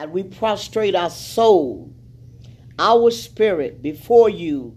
[0.00, 1.92] and we prostrate our soul,
[2.78, 4.74] our spirit before you,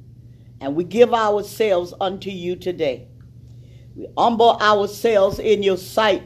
[0.59, 3.07] and we give ourselves unto you today.
[3.95, 6.23] We humble ourselves in your sight.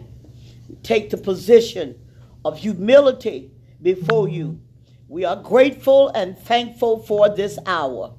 [0.68, 1.96] We take the position
[2.44, 3.52] of humility
[3.84, 4.60] before you.
[5.08, 8.16] We are grateful and thankful for this hour,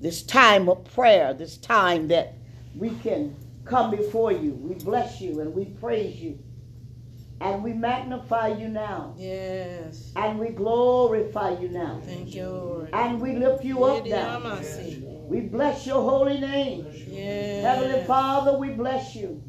[0.00, 2.32] this time of prayer, this time that
[2.74, 3.36] we can
[3.66, 4.52] come before you.
[4.52, 6.38] We bless you and we praise you.
[7.40, 9.14] And we magnify you now.
[9.18, 10.12] Yes.
[10.16, 12.00] And we glorify you now.
[12.04, 12.90] Thank you, Lord.
[12.92, 14.60] And we lift you up now.
[15.28, 16.86] We bless your holy name.
[17.06, 17.64] Yes.
[17.64, 19.42] Heavenly Father, we bless you.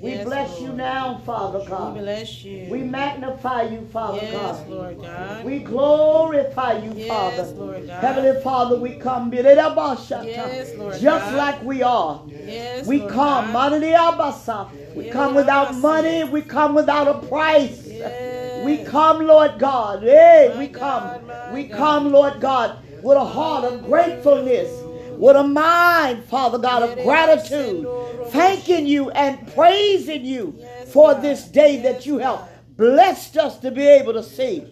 [0.00, 1.94] We Yes, bless you now, Father God.
[1.94, 2.68] We bless you.
[2.70, 4.68] We magnify you, Father yes, God.
[4.68, 5.44] Lord God.
[5.44, 7.44] We glorify you, yes, Father.
[7.54, 8.04] Lord God.
[8.04, 11.34] Heavenly Father, we come Yes, Lord just God.
[11.34, 12.22] like we are.
[12.28, 13.52] yes, We Lord come, God.
[14.96, 17.86] We come without money, we come without a price.
[18.64, 20.02] We come, Lord God.
[20.02, 21.20] Hey, we come.
[21.52, 24.70] We come, Lord God, with a heart of gratefulness,
[25.18, 27.86] with a mind, Father God, of gratitude,
[28.28, 33.86] thanking you and praising you for this day that you have blessed us to be
[33.86, 34.64] able to see.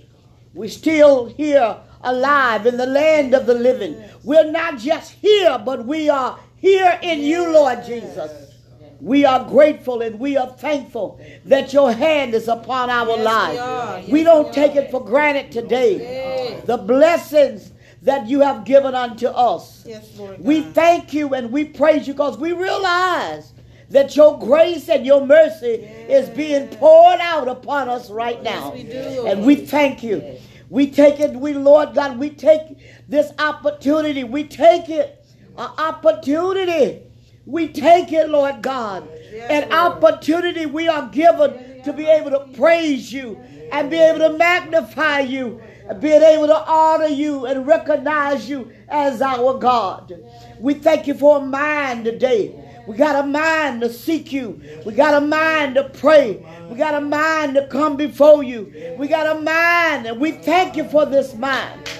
[0.54, 4.02] We're still here alive in the land of the living.
[4.22, 8.53] We're not just here, but we are here in you, Lord Jesus.
[9.00, 13.54] We are grateful and we are thankful that your hand is upon our Yes, we.
[13.54, 15.98] Yes, we don't we take it for granted today.
[15.98, 16.64] Yes.
[16.66, 19.84] The blessings that you have given unto us.
[19.86, 20.46] Yes, Lord God.
[20.46, 23.52] We thank you and we praise you because we realize
[23.90, 28.72] that your grace and your mercy is being poured out upon us right now.
[28.72, 29.26] we do.
[29.26, 30.38] And we thank you.
[30.70, 34.24] We take it, we, Lord God, we take this opportunity.
[34.24, 35.24] We take it,
[35.56, 37.02] an opportunity.
[37.46, 43.12] We take it, Lord God, an opportunity we are given to be able to praise
[43.12, 43.38] you
[43.70, 48.70] and be able to magnify you and being able to honor you and recognize you
[48.88, 50.14] as our God.
[50.58, 52.54] We thank you for a mind today.
[52.86, 54.60] We got a mind to seek you.
[54.84, 56.44] We got a mind to pray.
[56.70, 58.96] We got a mind to come before you.
[58.98, 61.90] We got a mind, and we thank you for this mind.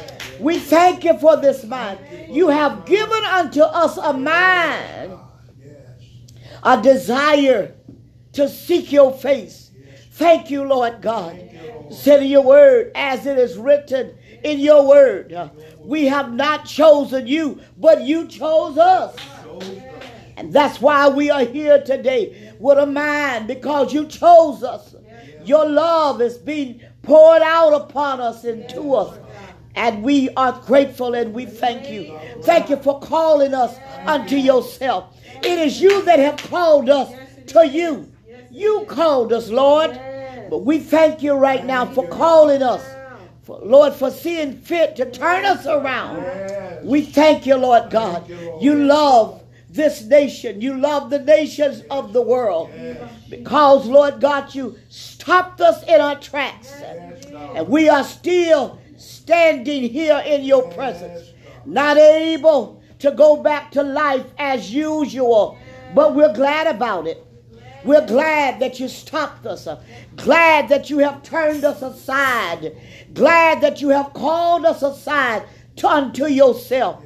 [0.41, 2.01] We thank you for this mind.
[2.29, 5.19] You have given unto us a mind,
[6.65, 7.75] a desire
[8.33, 9.71] to seek your face.
[10.13, 11.41] Thank you, Lord God.
[11.91, 15.37] Said in your word, as it is written in your word,
[15.81, 19.17] we have not chosen you, but you chose us.
[20.37, 24.95] And that's why we are here today with a mind because you chose us.
[25.45, 29.19] Your love is being poured out upon us and to us.
[29.77, 32.19] And we are grateful and we thank you.
[32.43, 33.77] Thank you for calling us
[34.07, 35.17] unto yourself.
[35.45, 37.13] It is you that have called us
[37.49, 38.11] to you.
[38.51, 39.99] You called us, Lord.
[40.49, 42.83] But we thank you right now for calling us.
[43.43, 46.25] For, Lord, for seeing fit to turn us around.
[46.85, 48.29] We thank you, Lord God.
[48.61, 50.61] You love this nation.
[50.61, 52.71] You love the nations of the world.
[53.29, 56.73] Because, Lord God, you stopped us in our tracks.
[56.73, 61.33] And we are still standing here in your presence,
[61.67, 65.59] not able to go back to life as usual.
[65.95, 67.23] But we're glad about it.
[67.85, 69.69] We're glad that you stopped us.
[70.17, 72.75] Glad that you have turned us aside.
[73.13, 75.45] Glad that you have called us aside
[75.77, 77.05] to unto yourself.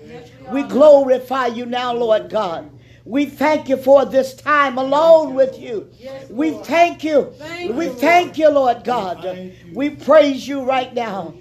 [0.53, 2.71] We glorify you now, Lord God.
[3.09, 5.89] We thank you for this time alone with you.
[6.29, 7.33] We thank you.
[7.71, 9.55] We thank you, Lord God.
[9.73, 11.33] We praise you right now.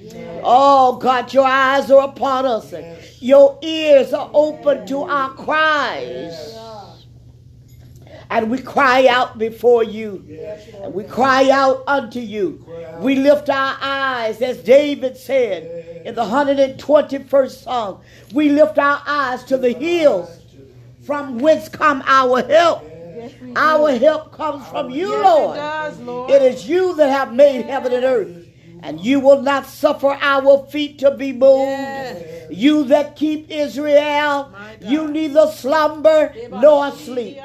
[0.43, 2.73] Oh, God, your eyes are upon us.
[3.19, 6.55] Your ears are open to our cries.
[8.29, 10.23] And we cry out before you.
[10.81, 12.65] And we cry out unto you.
[12.99, 17.99] We lift our eyes, as David said in the 121st Psalm.
[18.33, 20.29] We lift our eyes to the hills
[21.07, 22.83] from whence come our help.
[23.55, 26.29] Our help comes from you, Yes, it does, Lord.
[26.31, 28.46] It is you that have made heaven and earth.
[28.83, 31.69] And you will not suffer our feet to be moved.
[31.69, 32.51] Yes.
[32.51, 37.37] You that keep Israel, you neither slumber nor sleep.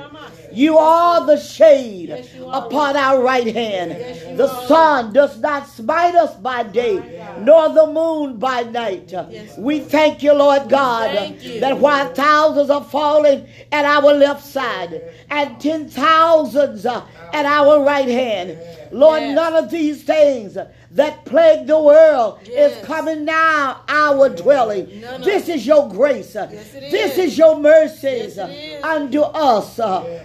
[0.52, 3.90] You are the shade Yes, upon our right hand.
[3.92, 9.12] Yes, the sun does not smite us by day, nor the moon by night.
[9.58, 11.60] We thank you, Lord God, you.
[11.60, 17.82] that while thousands are falling at our left side and ten thousands uh, at our
[17.82, 18.58] right hand,
[18.92, 20.56] Lord, none of these things
[20.94, 22.76] that plague the world Yes.
[22.78, 25.00] is coming now our dwelling.
[25.00, 26.36] None of This is your grace.
[26.36, 26.50] it
[26.90, 27.32] this is.
[27.32, 29.80] is your mercies Yes, unto us.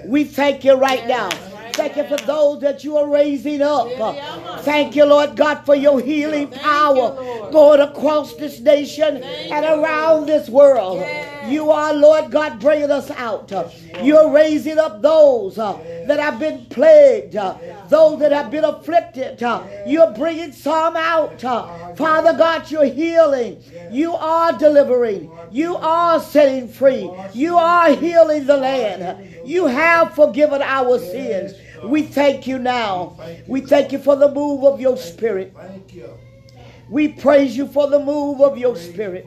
[0.06, 1.30] We thank you right Yes, now.
[1.74, 3.88] thank you for those that you are raising up.
[4.62, 7.16] Thank you, Lord God, for your healing power
[7.52, 11.02] going across this nation and around this world.
[11.48, 13.52] You are, Lord God, bringing us out.
[14.04, 15.74] You're raising up those uh,
[16.08, 17.58] that have been plagued, uh,
[17.90, 19.42] those that have been afflicted.
[19.42, 21.42] Uh, you're bringing some out.
[21.98, 23.64] Father God, you're healing.
[23.92, 25.32] You are delivering.
[25.52, 27.10] You are setting free.
[27.34, 29.46] You are healing the land.
[29.46, 31.54] You have forgiven our sins.
[31.84, 33.18] We thank you now.
[33.48, 35.56] We thank you for the move of your spirit.
[36.90, 39.26] We praise you for the move of your spirit.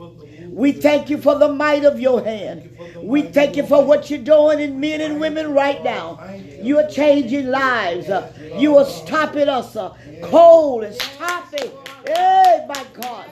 [0.53, 2.77] We thank you for the might of your hand.
[2.97, 6.21] We thank you for what you're doing in men and women right now.
[6.61, 8.11] You are changing lives.
[8.57, 9.77] You are stopping us
[10.23, 11.71] cold and stopping.
[12.07, 13.27] Hey, my God.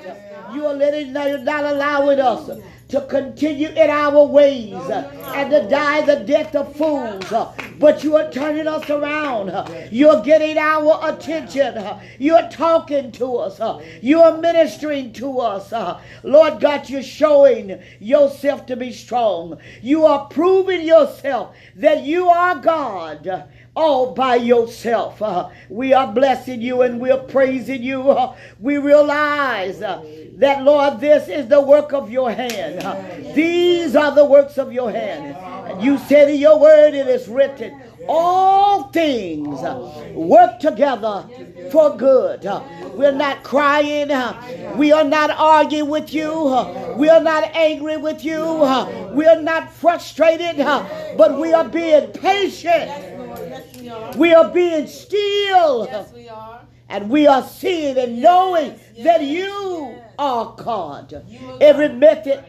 [0.54, 2.50] You are letting, you're not allowing us
[2.88, 7.32] to continue in our ways oh, and to die the death of fools.
[7.78, 9.52] But you are turning us around.
[9.92, 11.84] You're getting our attention.
[12.18, 13.82] You're talking to us.
[14.00, 15.72] You're ministering to us.
[16.22, 19.58] Lord God, you're showing yourself to be strong.
[19.82, 25.22] You are proving yourself that you are God all by yourself.
[25.22, 28.10] Uh, we are blessing you and we're praising you.
[28.10, 30.04] Uh, we realize uh,
[30.34, 32.80] that, Lord, this is the work of your hand.
[32.82, 33.00] Uh,
[33.34, 35.36] these are the works of your hand.
[35.70, 41.24] And you said in your word, it is written, all things uh, work together
[41.70, 42.46] for good.
[42.46, 42.60] Uh,
[42.94, 44.08] we're not crying.
[44.76, 46.32] We are not arguing with you.
[46.96, 48.42] We are not angry with you.
[49.12, 53.17] We are not frustrated, but we are being patient
[54.16, 55.86] we are being still.
[55.86, 56.60] Yes, we are.
[56.88, 61.24] And we are seeing and knowing yes, that you are God.
[61.60, 62.42] Every method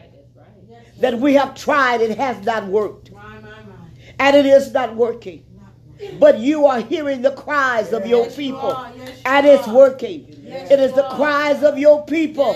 [0.98, 3.10] that we have tried, it has not worked.
[4.18, 5.44] And it is not working.
[6.18, 8.74] But you are hearing the cries of your people,
[9.26, 10.26] and it's working.
[10.46, 12.54] It is the cries of your people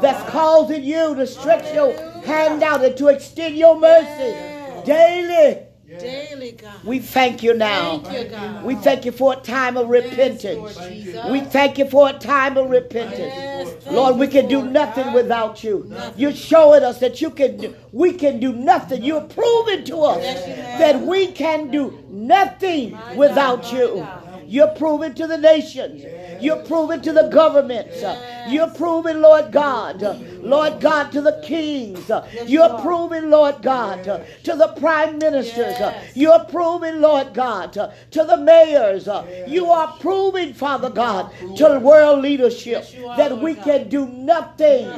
[0.00, 1.92] that's causing you to stretch your
[2.22, 5.65] hand out and to extend your mercy daily
[6.00, 6.84] Daily, God.
[6.84, 7.98] We thank you now.
[7.98, 8.64] Thank you, God.
[8.64, 10.76] We thank you for a time of repentance.
[10.78, 13.34] Yes, we thank you for a time of repentance.
[13.34, 15.14] Yes, Lord, we can do nothing God.
[15.14, 15.86] without you.
[15.88, 16.20] Nothing.
[16.20, 19.02] You're showing us that you can do, we can do nothing.
[19.02, 24.06] You're proving to us yes, that we can do nothing My without God, you.
[24.46, 26.04] You're proving to the nations.
[26.40, 28.02] You're proving to the governments.
[28.48, 30.02] You're proving, Lord God,
[30.42, 32.10] Lord God, to the kings.
[32.46, 35.76] You're proving, Lord God, to the prime ministers.
[36.14, 39.08] You're proving, Lord God, to the mayors.
[39.46, 44.88] You are proving, Father God, to world leadership that we can do nothing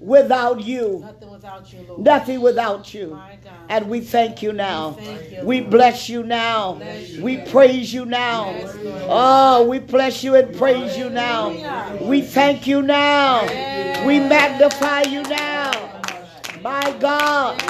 [0.00, 1.06] without you.
[1.42, 2.00] Nothing without you, Lord.
[2.04, 3.20] Nothing without you.
[3.70, 4.90] And we thank you now.
[4.98, 6.74] We, you, we bless you now.
[6.74, 7.22] Bless you.
[7.24, 8.50] We praise you now.
[8.50, 8.76] Yes,
[9.08, 11.48] oh, we bless you and praise you now.
[12.02, 13.42] We thank you now.
[13.44, 14.06] Yes.
[14.06, 16.02] We magnify you now.
[16.62, 17.62] My God.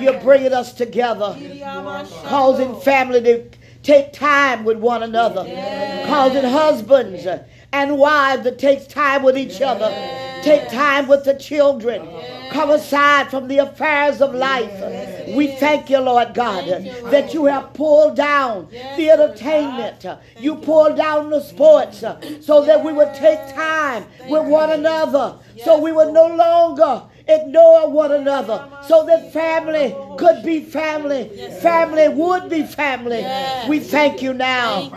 [0.00, 1.36] You're bringing us together,
[2.24, 3.44] causing family to
[3.84, 5.44] take time with one another,
[6.06, 7.24] causing husbands
[7.72, 12.08] and wives to take time with each other Take time with the children.
[12.50, 14.72] Come aside from the affairs of life.
[15.34, 16.66] We thank you, Lord God,
[17.10, 20.04] that you have pulled down the entertainment.
[20.38, 25.38] You pulled down the sports uh, so that we would take time with one another.
[25.64, 27.02] So we would no longer
[27.40, 31.28] ignore one another so that family could be family.
[31.60, 33.24] Family would be family.
[33.68, 34.92] We thank you now.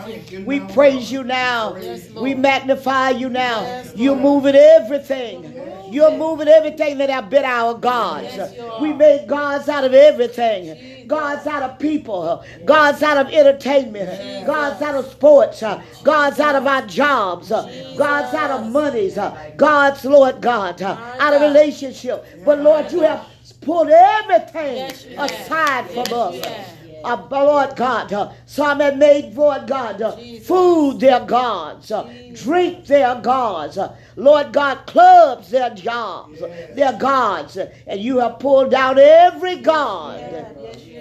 [0.45, 1.77] We praise you now.
[2.15, 3.83] We magnify you now.
[3.95, 5.53] You're moving everything.
[5.95, 8.37] You're moving everything that have been our gods.
[8.81, 11.07] We made gods out of everything.
[11.07, 12.43] Gods out of people.
[12.65, 14.45] Gods out of entertainment.
[14.45, 15.63] Gods out of sports.
[16.03, 17.47] Gods out of our jobs.
[17.47, 19.17] Gods out of monies.
[19.55, 22.25] Gods, Lord God, out of relationship.
[22.43, 23.25] But Lord, you have
[23.61, 26.74] pulled everything aside from us
[27.05, 28.11] uh, Lord God.
[28.11, 33.77] Uh, some have made, Lord God, uh, food their gods, uh, drink their gods.
[33.77, 37.57] Uh, Lord God, clubs their jobs, their gods.
[37.87, 40.47] And you have pulled down every god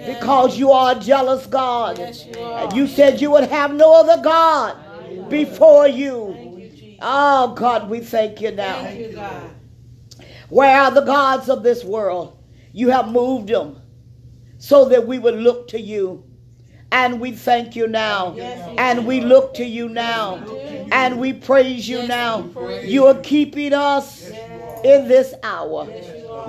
[0.05, 1.99] because you are a jealous God.
[1.99, 6.35] and you said you would have no other God before you.
[7.01, 8.87] Oh, God, we thank you now.
[10.49, 12.37] Where are the gods of this world?
[12.71, 13.81] You have moved them
[14.65, 16.23] so that we would look to you.
[16.91, 18.33] And we thank you now.
[18.79, 20.37] And we look to you now.
[20.91, 22.49] And we praise you now.
[22.83, 24.31] You are keeping us
[24.83, 25.87] in this hour.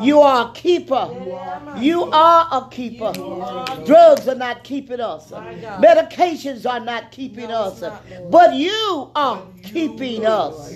[0.01, 1.11] You are a keeper.
[1.77, 3.13] You are a keeper.
[3.85, 5.31] Drugs are not keeping us.
[5.31, 7.85] Medications are not keeping us.
[8.31, 10.73] But you are keeping us.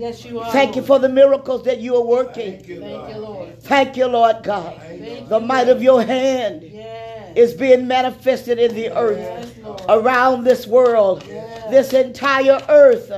[0.00, 0.50] Yes, you are.
[0.50, 2.52] Thank you for the miracles that you are working.
[2.52, 2.80] Thank you,
[3.18, 3.62] Lord.
[3.62, 4.80] Thank you, Lord God.
[5.28, 7.36] The might of your hand Yes.
[7.36, 9.48] is being manifested in the earth Yes,
[9.90, 11.22] around this world,
[11.68, 13.12] this entire earth.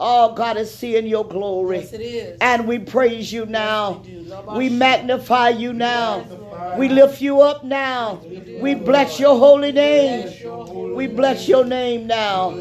[0.00, 1.78] Oh, God is seeing your glory.
[1.78, 2.38] Yes, it is.
[2.40, 4.02] And we praise you now.
[4.04, 6.24] we We magnify you now.
[6.28, 8.20] Yes, We lift you up now.
[8.60, 10.22] We bless your holy name.
[10.22, 12.54] Bless your holy We bless your name now.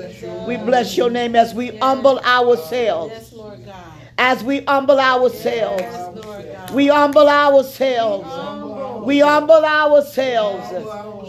[0.48, 3.34] We bless your name as we humble ourselves.
[4.18, 5.84] As we humble ourselves.
[6.74, 9.06] We humble ourselves.
[9.06, 10.68] We humble ourselves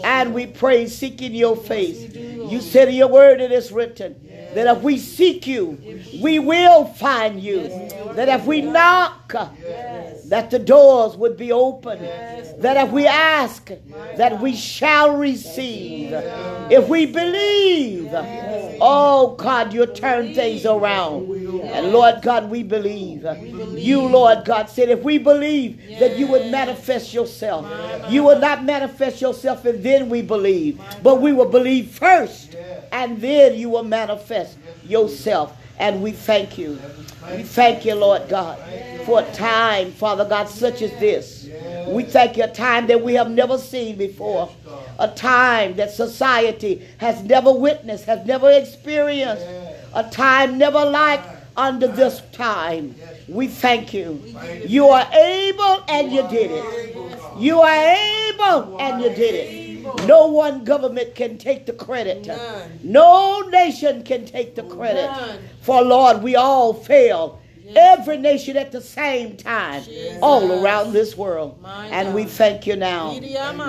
[0.03, 2.13] and we pray seeking your face.
[2.15, 5.77] You said in your word it is written that if we seek you,
[6.21, 7.67] we will find you.
[8.13, 9.33] That if we knock,
[10.25, 11.99] that the doors would be open.
[12.59, 13.69] That if we ask,
[14.17, 16.11] that we shall receive.
[16.69, 18.09] If we believe,
[18.81, 21.29] oh God, you turn things around.
[21.63, 23.25] And Lord God, we believe.
[23.77, 27.65] You, Lord God, said if we believe that you would manifest yourself,
[28.09, 32.55] you will not manifest yourself and then we believe, but we will believe first
[32.91, 34.48] and then you will manifest
[34.89, 35.55] yourself.
[35.77, 36.77] And we thank you.
[37.31, 38.59] We thank you, Lord God,
[39.05, 41.47] for a time, Father God, such as this.
[41.87, 44.49] We thank you, a time that we have never seen before.
[44.99, 49.45] A time that society has never witnessed, has never experienced.
[49.93, 51.21] A time never like
[51.55, 52.95] under this time.
[53.27, 54.21] We thank you.
[54.65, 56.95] You are able and you did it.
[57.37, 57.95] You are
[58.29, 59.68] able and you did it.
[60.05, 62.25] No one government can take the credit.
[62.25, 62.79] None.
[62.83, 65.05] No nation can take the credit.
[65.05, 65.39] None.
[65.61, 67.39] For Lord, we all fail.
[67.75, 69.83] Every nation at the same time,
[70.21, 71.61] all around this world.
[71.61, 73.13] My And we thank you now.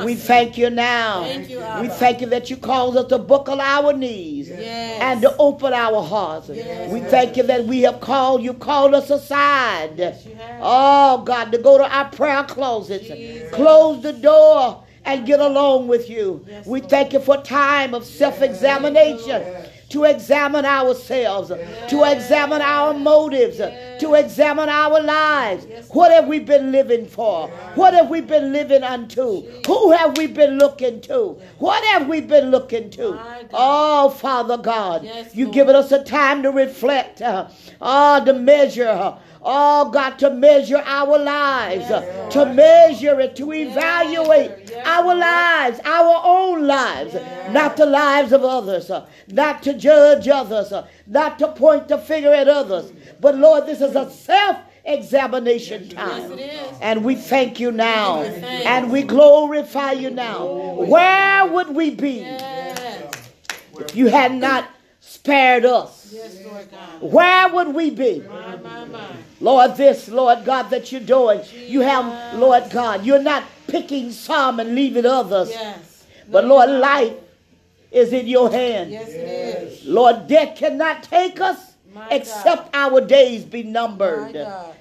[0.05, 1.25] We thank you now.
[1.25, 5.03] Thank you, We thank you that you cause us to buckle our knees Yes.
[5.03, 6.49] and to open our hearts.
[6.49, 6.91] Yes.
[6.91, 10.17] We thank you that we have called you, called us aside.
[10.63, 13.53] Oh God, to go to our prayer closets, Jesus.
[13.53, 16.45] close the door and get along with you.
[16.47, 19.45] Yes, we thank you for time of self-examination.
[19.91, 23.61] To examine ourselves, to examine our motives,
[24.01, 25.67] to examine our lives.
[25.91, 27.49] What have we been living for?
[27.75, 29.43] What have we been living unto?
[29.67, 31.39] Who have we been looking to?
[31.59, 33.19] What have we been looking to?
[33.53, 35.55] Oh, Father God, Yes, you Lord.
[35.55, 37.49] given us a time to reflect, uh,
[37.81, 43.37] oh, to measure, uh, oh, God, to measure our lives, uh, Yes, to measure it,
[43.37, 47.15] to evaluate Yes, our lives, our own lives,
[47.51, 51.99] not the lives of others, uh, not to judge others, uh, not to point the
[51.99, 52.93] finger at others.
[53.21, 56.23] But Lord, this is a self examination time.
[56.23, 56.79] Yes, it is.
[56.81, 58.23] And we thank you now.
[58.23, 58.67] Thanks.
[58.67, 60.47] And we glorify you now.
[60.47, 63.13] Where would we be Yes.
[63.79, 64.69] if you had not
[65.01, 66.11] spared us?
[66.13, 68.25] Yes, Lord Where would we be?
[68.29, 69.07] My, my, my.
[69.41, 71.41] Lord, this, Lord God, that you're doing.
[71.55, 75.51] You have, Lord God, you're not picking some and leaving others.
[75.51, 76.05] Yes.
[76.29, 77.15] But Lord, life
[77.91, 78.91] is in your hand.
[78.91, 79.87] Yes, it is.
[79.87, 84.37] Lord, death cannot take us My except our days be numbered.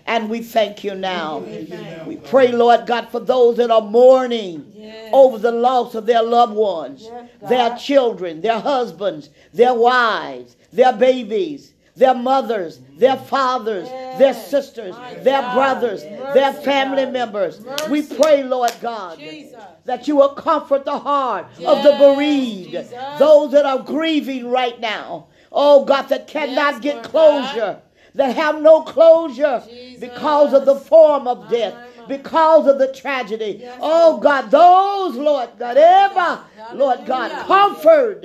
[0.06, 1.40] And we thank you now.
[1.40, 1.68] We
[2.06, 5.10] We pray, Lord God, for those that are mourning Yes.
[5.14, 10.94] over the loss of their loved ones, Yes, their children, their husbands, their wives, their
[10.94, 15.54] babies, their mothers, their fathers, their sisters, My their God.
[15.56, 17.14] brothers, Mercy, their family God.
[17.14, 17.62] members.
[17.90, 19.56] We pray, Lord God, Jesus.
[19.86, 22.94] that you will comfort the heart of the bereaved, Jesus.
[23.20, 25.26] those that are grieving right now.
[25.52, 27.82] Oh God, that cannot Yes, get Lord closure,
[28.16, 30.00] that have no closure Jesus.
[30.00, 31.74] because of the form of death,
[32.08, 33.60] because of the tragedy.
[33.62, 36.40] Yes, oh God, those, Lord God, ever,
[36.74, 38.24] Lord God, comfort,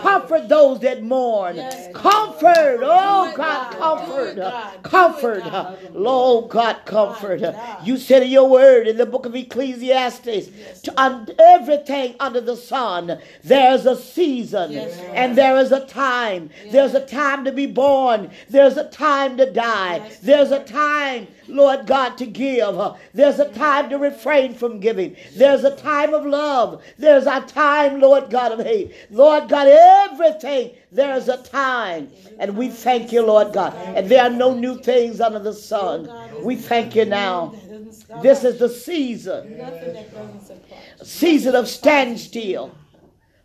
[0.00, 1.56] comfort those that mourn,
[1.94, 4.82] comfort, oh God, comfort, Do oh, it, God.
[4.82, 5.78] Do comfort, God.
[5.92, 7.40] Lord God, comfort.
[7.42, 12.40] Oh, you said in your word in the book of Ecclesiastes, to un- everything under
[12.40, 16.50] the sun, there's a season and there is a time.
[16.70, 18.30] There's a time to be born.
[18.48, 20.10] There's a time to die.
[20.22, 22.78] There's a time, Lord God, to give.
[23.14, 25.16] There's a time to refrain from giving.
[25.34, 26.82] There's a time of love.
[26.98, 27.61] There's a time,
[27.98, 28.92] Lord God, of hate.
[29.10, 32.10] Lord God, everything, there's a time.
[32.38, 33.74] And we thank you, Lord God.
[33.96, 36.10] And there are no new things under the sun.
[36.42, 37.46] We thank you now.
[37.46, 38.22] That doesn't stop.
[38.22, 40.78] This is the season, Nothing that doesn't supply.
[41.00, 42.74] a season of standstill,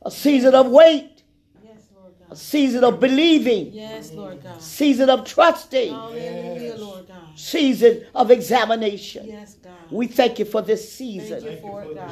[0.04, 1.24] a season of wait,
[1.64, 2.32] Yes, Lord God.
[2.32, 4.62] a season of believing, Yes, Lord God.
[4.62, 7.18] season of trusting, Hallelujah, Lord God.
[7.36, 9.28] season of examination.
[9.28, 9.74] Yes, God.
[9.92, 11.44] We thank you for this Thank season.
[11.44, 12.12] you for it, God.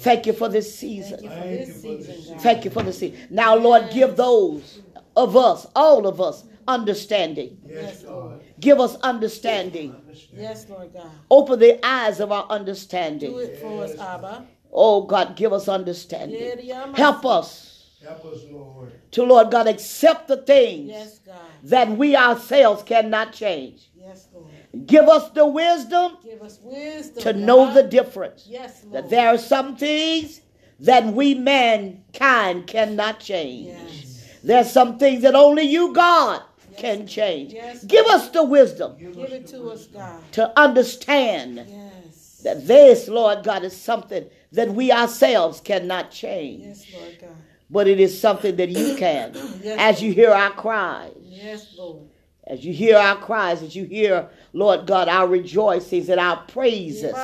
[0.00, 1.24] Thank you for this Thank season.
[1.24, 2.42] you for this season, God.
[2.42, 3.18] Thank you for this season.
[3.30, 4.80] Now, Lord, give those
[5.16, 7.58] of us, all of us, understanding.
[7.66, 8.40] Yes, Lord.
[8.58, 9.94] Give us understanding.
[10.32, 11.10] Yes, Lord God.
[11.30, 13.30] Open the eyes of our understanding.
[13.30, 13.56] Do understanding.
[13.56, 14.46] it for us, Abba.
[14.72, 16.58] Oh, God, give us understanding.
[16.94, 17.70] Help us
[18.02, 18.92] Help us, Lord.
[19.12, 21.36] to, Lord God, accept the things Yes, God.
[21.64, 23.90] that we ourselves cannot change.
[23.94, 24.46] Yes, Lord.
[24.86, 27.22] Give us the wisdom us wisdom.
[27.24, 28.46] to know the difference.
[28.48, 29.04] Yes, Lord.
[29.04, 30.40] That there are some things
[30.78, 33.66] that we mankind cannot change.
[33.68, 34.38] Yes.
[34.42, 36.42] There's some things that only you, God,
[36.76, 37.52] can change.
[37.52, 37.84] Yes.
[37.84, 40.22] Give us the wisdom Give it to us, God.
[40.32, 42.40] to understand Yes.
[42.44, 46.64] that this, Lord God, is something that we ourselves cannot change.
[46.64, 47.30] Yes, Lord God.
[47.72, 49.34] But it is something that you can.
[49.62, 52.02] Yes, As you hear our cries, Yes, Lord.
[52.50, 57.14] As you hear our cries, as you hear, Lord God, our rejoicings and our praises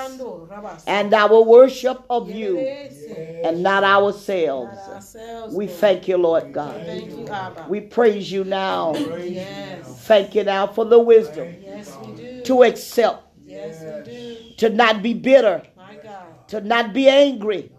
[0.87, 5.16] and our worship of you and not ourselves.
[5.52, 6.80] We thank you, Lord God.
[6.87, 7.66] Thank you, Abba.
[7.68, 8.92] We praise you now.
[8.92, 9.88] Praise you Yes.
[9.88, 9.95] now.
[9.95, 12.42] Thank you now for the wisdom Yes, we do.
[12.42, 14.37] to accept, Yes, we do.
[14.59, 15.62] to not be bitter,
[16.49, 17.73] to not be angry,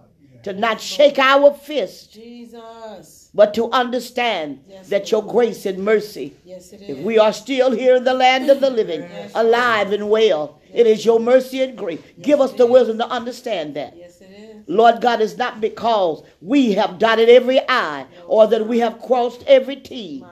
[0.44, 3.27] to not shake our fist, Jesus.
[3.38, 6.90] But to understand Yes, that your grace and mercy, Yes, it is.
[6.90, 9.32] if we are still here in the land of the living, Yes.
[9.36, 12.00] alive and well, it is your mercy and grace.
[12.20, 13.94] Give us the wisdom to understand that.
[13.96, 14.64] Yes, it is.
[14.68, 19.44] Lord God, it's not because we have dotted every I or that we have crossed
[19.46, 20.26] every T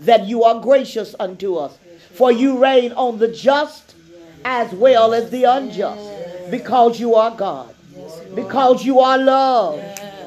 [0.00, 1.76] that you are gracious unto us.
[2.14, 3.94] For you rain on the just
[4.46, 8.34] as well as the unjust because you are God, Yes, you are.
[8.34, 9.78] because you are love,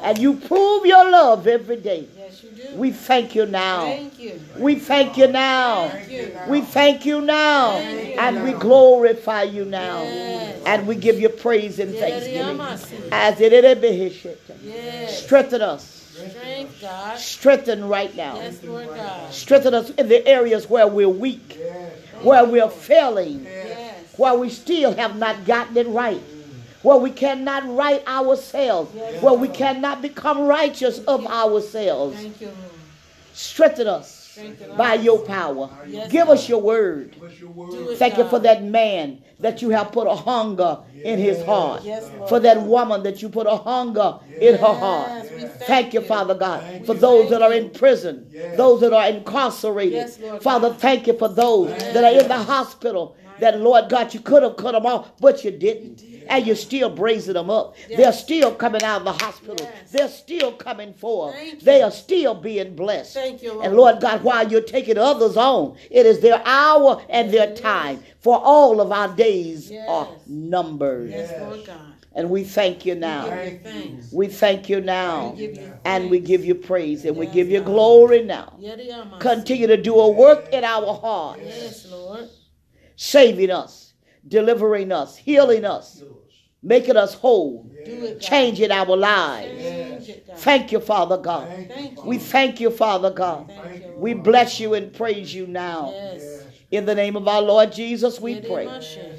[0.04, 2.06] and you prove your love every day.
[2.54, 2.76] Yes, you do.
[2.76, 3.84] We thank you now.
[3.84, 4.40] Thank you.
[4.56, 5.88] We thank you now.
[5.88, 6.32] Thank you.
[6.48, 7.72] We thank you now.
[7.72, 8.14] Thank you.
[8.20, 10.02] And we glorify you now.
[10.02, 10.62] Yes.
[10.66, 12.60] And we give you praise and thanksgiving.
[13.12, 14.26] As it is
[14.62, 15.22] Yes.
[15.22, 16.00] Strengthen us.
[16.28, 17.18] Strength, God.
[17.18, 18.36] Strengthen right now.
[18.36, 19.32] Yes, Lord God.
[19.32, 21.92] Strengthen us in the areas where we're weak, Yes.
[22.22, 23.46] where we're failing,
[24.16, 26.20] where we still have not gotten it right,
[26.82, 29.22] where we cannot right ourselves, Yes.
[29.22, 32.16] where we cannot become righteous of ourselves.
[32.16, 32.58] Thank you, Lord.
[33.32, 35.04] Strengthen us Strengthen by us.
[35.04, 35.68] your power.
[35.88, 36.32] Yes, Give God.
[36.34, 37.16] us your word.
[37.18, 37.74] What's your word?
[37.74, 41.82] it, Thank you for that man that you have put a hunger in his heart.
[41.84, 42.28] Yes, Lord.
[42.28, 45.08] For that woman that you put a hunger in her heart.
[45.24, 47.00] Yes, we Thank you, Father God, Thank for you.
[47.00, 48.56] those Thank that are in prison, Yes.
[48.56, 49.92] those that are incarcerated.
[49.94, 53.16] Yes, Lord Father, thank you for those that are in the hospital.
[53.40, 56.02] That Lord God, you could have cut them off, but you didn't.
[56.28, 57.74] And you're still raising them up.
[57.88, 57.98] Yes.
[57.98, 59.56] They're still coming out of the hospital.
[59.58, 59.90] Yes.
[59.90, 61.34] They're still coming forth.
[61.34, 61.60] Thank you.
[61.60, 63.14] They are still being blessed.
[63.14, 63.66] Thank you, Lord.
[63.66, 68.04] And Lord God, while you're taking others on, it is their hour and their time.
[68.20, 69.88] For all of our days Yes.
[69.88, 71.10] are numbered.
[71.10, 71.94] Yes, Lord God.
[72.12, 73.28] And we thank you now.
[74.12, 75.30] We thank you now.
[75.30, 78.52] We give you And we give you praise and we give you glory now.
[79.20, 82.28] Continue to do a work in our hearts, Yes, Lord.
[83.00, 83.94] Saving us,
[84.28, 86.02] delivering us, healing us,
[86.62, 89.58] making us whole, Do it, changing our lives.
[89.58, 90.36] Change it, God.
[90.38, 91.48] Thank you, Father God.
[91.48, 92.02] Thank you.
[92.04, 93.48] We thank you, Father God.
[93.48, 95.92] Thank you, We bless you and praise you now.
[95.92, 96.44] Yes.
[96.70, 98.68] In the name of our Lord Jesus, we pray.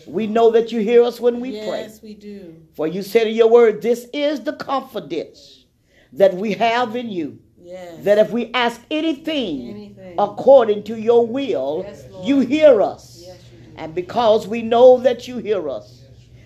[0.06, 1.82] We know that you hear us when we pray.
[1.82, 2.62] Yes, we do.
[2.76, 5.66] For you said in your word, this is the confidence
[6.14, 7.40] that we have in you.
[7.58, 8.04] Yes.
[8.04, 10.16] That if we ask anything Anything.
[10.20, 13.11] according to your will, Yes, you hear us.
[13.82, 13.94] Yes, you do.
[13.94, 16.02] And because we know that you hear us,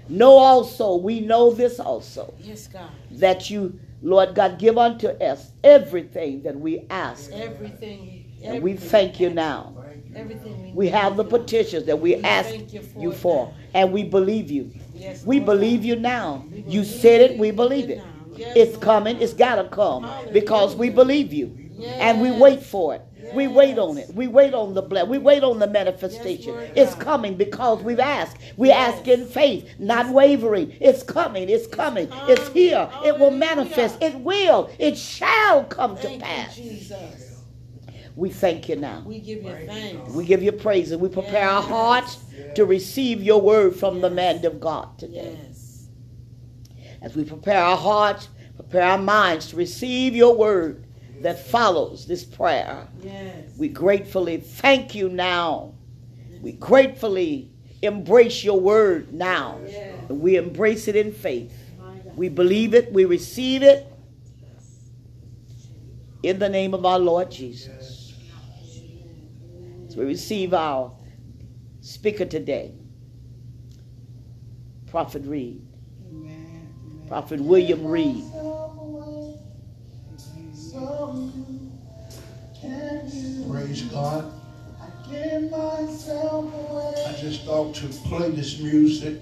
[0.09, 2.89] know also, we know this also, Yes, God.
[3.11, 7.31] that you, Lord God, give unto us everything that we ask.
[7.31, 8.21] Everything.
[8.43, 9.73] And we thank you now.
[10.15, 13.91] Everything we We have the petitions that we We ask you for you for, and
[13.91, 14.71] we believe you.
[14.93, 16.45] Yes, We believe you now.
[16.67, 18.01] You said it, we believe it.
[18.37, 21.57] Yes, It's coming, it's got to come because we believe you.
[21.77, 21.97] Yes.
[21.99, 23.01] And we wait for it.
[23.33, 24.13] We wait on it.
[24.13, 25.07] We wait on the bless.
[25.07, 26.53] We wait on the manifestation.
[26.53, 27.03] Lord it's God.
[27.03, 28.37] coming because we've asked.
[28.57, 28.95] We Yes.
[28.95, 30.73] ask in faith, not wavering.
[30.79, 31.49] It's coming.
[31.49, 32.07] It's coming.
[32.27, 32.53] It's coming.
[32.53, 32.89] here.
[33.05, 34.01] It will manifest.
[34.01, 34.69] It will.
[34.79, 36.55] It shall come to pass.
[36.55, 37.41] Jesus.
[38.15, 39.03] We thank you now.
[39.05, 40.11] We give you thanks.
[40.13, 41.69] We give you praise and we prepare our Yes.
[41.69, 42.17] hearts
[42.55, 45.37] to receive your word from the man of God today.
[45.47, 45.87] Yes.
[47.01, 50.84] As we prepare our hearts, prepare our minds to receive your word
[51.21, 52.87] that follows this prayer.
[53.01, 53.57] Yes.
[53.57, 55.73] We gratefully thank you now.
[56.41, 57.51] We gratefully
[57.81, 59.59] embrace your word now.
[59.65, 60.09] Yes.
[60.09, 61.53] We embrace it in faith.
[62.15, 63.91] We believe it, we receive it.
[66.23, 68.13] in the name of our Lord Jesus.
[69.87, 70.91] As we receive our
[71.81, 72.73] speaker today,
[74.87, 75.61] Prophet Reed,
[77.07, 78.23] Prophet William Reed.
[83.49, 84.31] Praise God.
[87.07, 89.21] I just thought to play this music.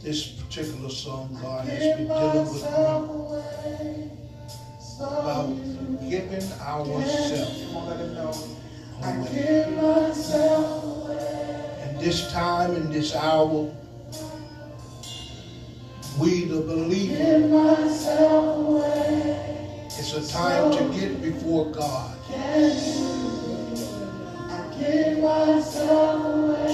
[0.00, 4.10] This particular song God has been dealing with me
[5.00, 5.48] about
[6.08, 8.18] giving ourselves away.
[11.82, 13.72] And this time and this hour,
[16.18, 18.06] we the believers,
[19.98, 22.16] it's a time to get before God.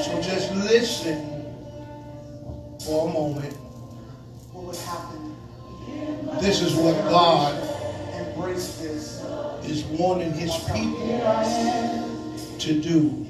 [0.04, 1.44] So just listen
[2.84, 3.54] for a moment.
[4.52, 5.36] What would happen?
[6.40, 7.54] This is what God
[8.14, 9.22] Embrace this.
[9.64, 11.08] is wanting his people
[12.58, 13.26] to do.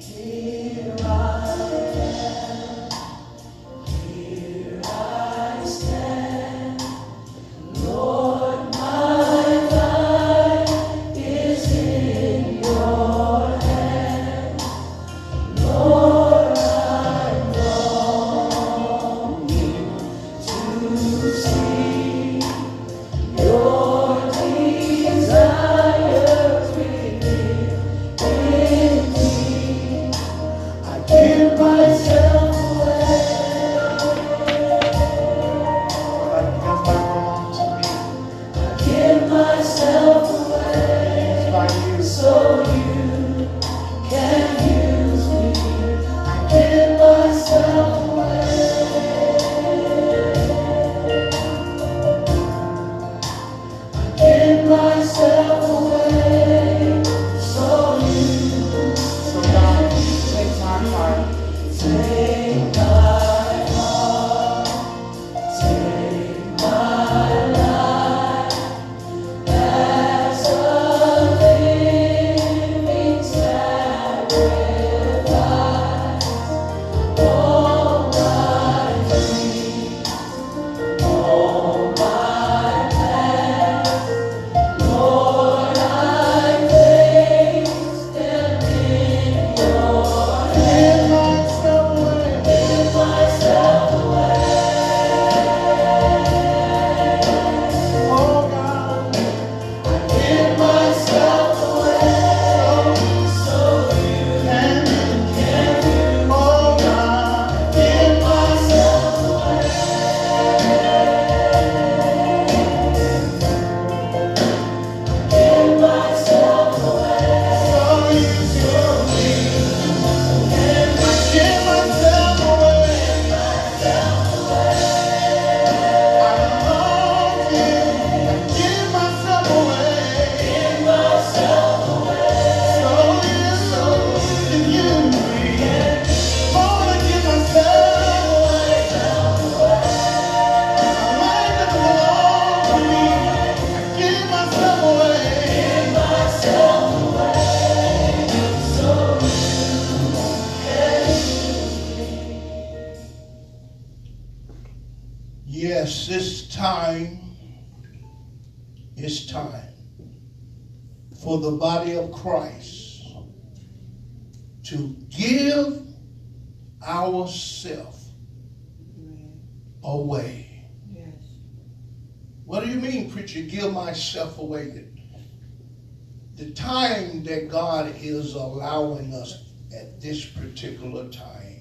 [177.54, 181.60] God is allowing us at this particular time,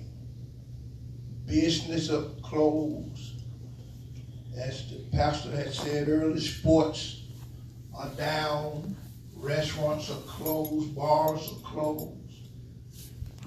[1.46, 3.44] business are closed.
[4.58, 7.26] As the pastor had said earlier, sports
[7.96, 8.98] are down,
[9.36, 12.50] restaurants are closed, bars are closed.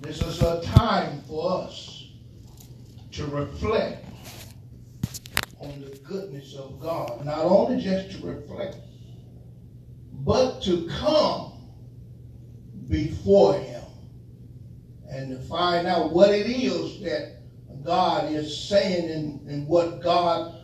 [0.00, 2.12] This is a time for us
[3.10, 4.06] to reflect
[5.58, 7.24] on the goodness of God.
[7.24, 8.76] Not only just to reflect,
[10.24, 11.54] but to come
[12.88, 13.82] before Him
[15.08, 17.36] and to find out what it is that
[17.84, 20.54] God is saying and, and what God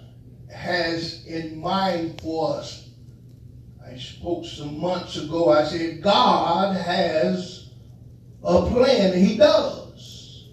[0.52, 2.90] has in mind for us.
[3.84, 5.50] I spoke some months ago.
[5.50, 7.70] I said, God has
[8.42, 9.16] a plan.
[9.16, 10.48] He does.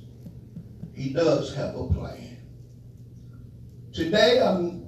[0.94, 2.38] He does have a plan.
[3.94, 4.86] Today I'm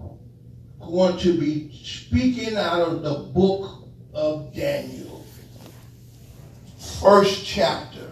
[0.80, 5.01] going to be speaking out of the book of Daniel,
[7.02, 8.12] first chapter.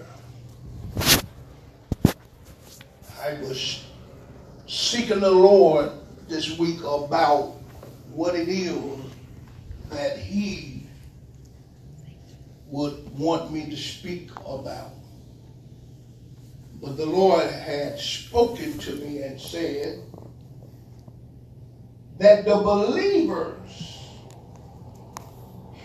[3.21, 3.85] I was
[4.65, 5.91] seeking the Lord
[6.27, 7.53] this week about
[8.11, 8.81] what it is
[9.91, 10.87] that He
[12.65, 14.93] would want me to speak about.
[16.81, 20.01] But the Lord had spoken to me and said
[22.17, 23.99] that the believers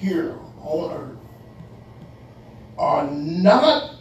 [0.01, 1.24] here on earth
[2.79, 3.97] are not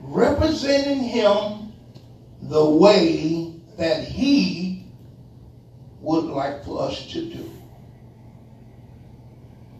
[0.00, 1.72] representing Him
[2.42, 4.86] the way that He
[6.00, 7.50] would like for us to do.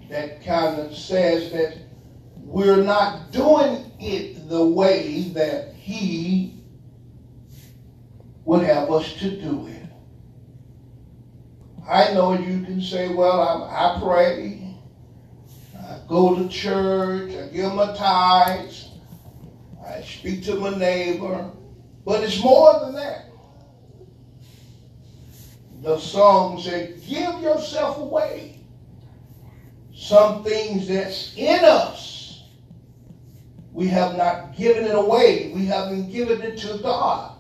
[0.09, 1.77] That kind of says that
[2.39, 6.63] we're not doing it the way that He
[8.45, 9.83] would have us to do it.
[11.89, 14.64] I know you can say, well, I, I pray,
[15.85, 18.89] I go to church, I give my tithes,
[19.87, 21.51] I speak to my neighbor,
[22.07, 23.27] but it's more than that.
[25.83, 28.61] The song said, give yourself away.
[29.95, 32.45] Some things that's in us,
[33.73, 35.53] we have not given it away.
[35.55, 37.37] We haven't given it to God.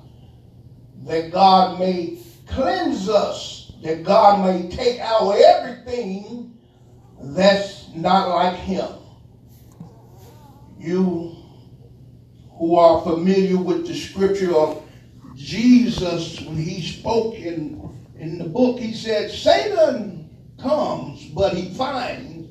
[1.04, 6.58] That God may cleanse us, that God may take out everything
[7.20, 8.88] that's not like Him.
[10.78, 11.36] You
[12.56, 14.82] who are familiar with the scripture of
[15.34, 17.80] Jesus, when he spoke in,
[18.16, 20.30] in the book, he said, Satan
[20.60, 22.48] comes, but he finds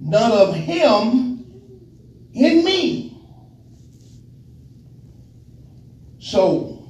[0.00, 1.44] none of him
[2.32, 3.18] in me.
[6.18, 6.88] So,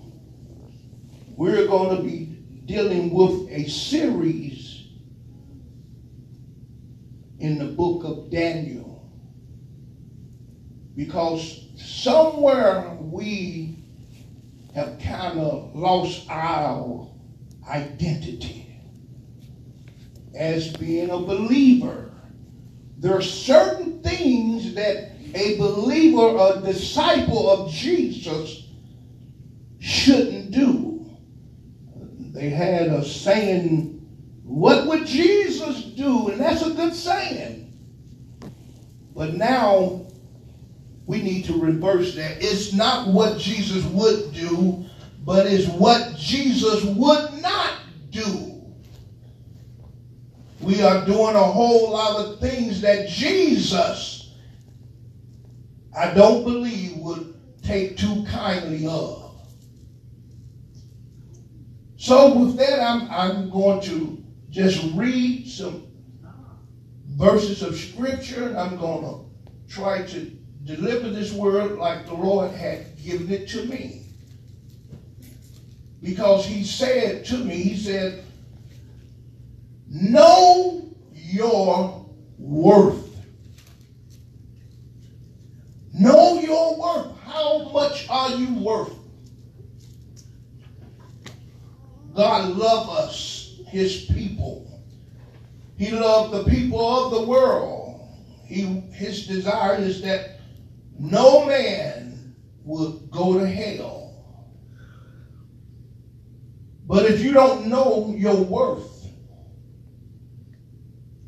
[1.37, 2.27] we're going to be
[2.67, 4.52] dealing with a series
[7.43, 9.11] in the book of Daniel
[10.95, 13.77] because somewhere we
[14.75, 17.11] have kind of lost our
[17.69, 18.75] identity
[20.37, 22.13] as being a believer.
[22.99, 28.69] There are certain things that a believer, a disciple of Jesus,
[29.81, 31.05] shouldn't do.
[32.33, 34.02] They had a saying,
[34.43, 36.29] What would Jesus do?
[36.29, 37.73] And that's a good saying.
[39.15, 40.07] But now
[41.07, 42.39] we need to reverse that.
[42.41, 44.85] It's not what Jesus would do,
[45.25, 47.75] but it's what Jesus would not
[48.11, 48.63] do.
[50.61, 54.33] We are doing a whole lot of things that Jesus,
[55.97, 59.35] I don't believe, would take too kindly of.
[61.97, 64.22] So with that, I'm, I'm going to
[64.53, 65.87] just read some
[67.17, 68.55] verses of scripture.
[68.57, 70.31] I'm going to try to
[70.65, 74.05] deliver this word like the Lord had given it to me.
[76.03, 78.25] Because he said to me, he said,
[79.89, 82.07] know your
[82.39, 83.09] worth.
[85.95, 87.19] Know your worth.
[87.21, 88.93] How much are you worth?
[92.15, 93.42] God loved us,
[93.73, 94.69] his people.
[95.79, 98.07] He loved the people of the world.
[98.45, 100.41] He, his desire is that
[100.99, 104.15] no man would go to hell.
[106.87, 109.07] But if you don't know your worth,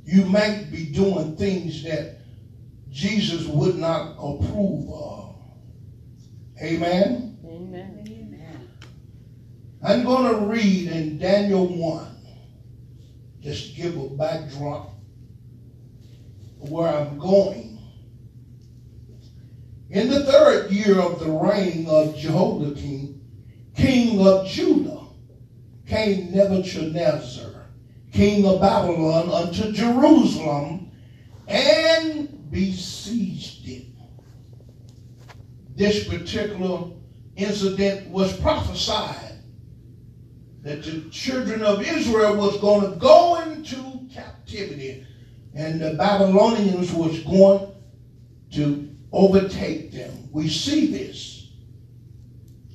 [0.04, 2.18] you might be doing things that
[2.90, 5.34] Jesus would not approve of.
[6.62, 7.38] Amen?
[7.42, 8.04] Amen.
[9.86, 12.13] I'm going to read in Daniel 1,
[13.44, 14.94] just give a backdrop
[16.62, 17.78] of where I'm going.
[19.90, 23.20] In the third year of the reign of Jehoiakim,
[23.76, 25.02] king of Judah,
[25.86, 27.66] came Nebuchadnezzar,
[28.12, 30.90] king of Babylon, unto Jerusalem
[31.46, 33.84] and besieged it.
[35.76, 36.92] This particular
[37.36, 39.23] incident was prophesied
[40.64, 45.06] that the children of Israel was going to go into captivity
[45.54, 47.70] and the Babylonians was going
[48.52, 50.28] to overtake them.
[50.32, 51.52] We see this.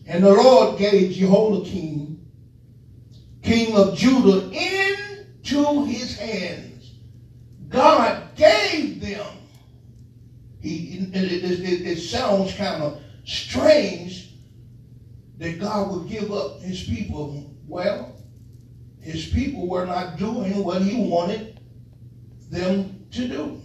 [0.07, 2.25] And the Lord gave Jehoiakim,
[3.41, 6.93] king of Judah, into his hands.
[7.69, 9.25] God gave them.
[10.61, 14.33] He, it, it, it, it sounds kind of strange
[15.39, 17.48] that God would give up his people.
[17.69, 18.15] Well,
[18.99, 21.59] his people were not doing what he wanted
[22.49, 23.61] them to do.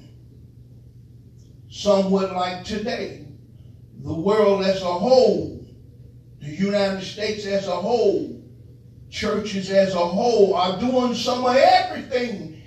[1.70, 3.26] somewhat like today.
[4.04, 5.66] The world as a whole,
[6.40, 8.40] the United States as a whole,
[9.10, 12.62] churches as a whole are doing some of everything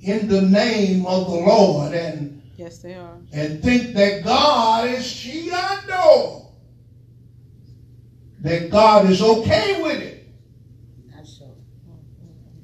[0.00, 3.18] in the name of the Lord and Yes, they are.
[3.32, 6.46] and think that God is Shiando.
[8.40, 10.17] That God is okay with it.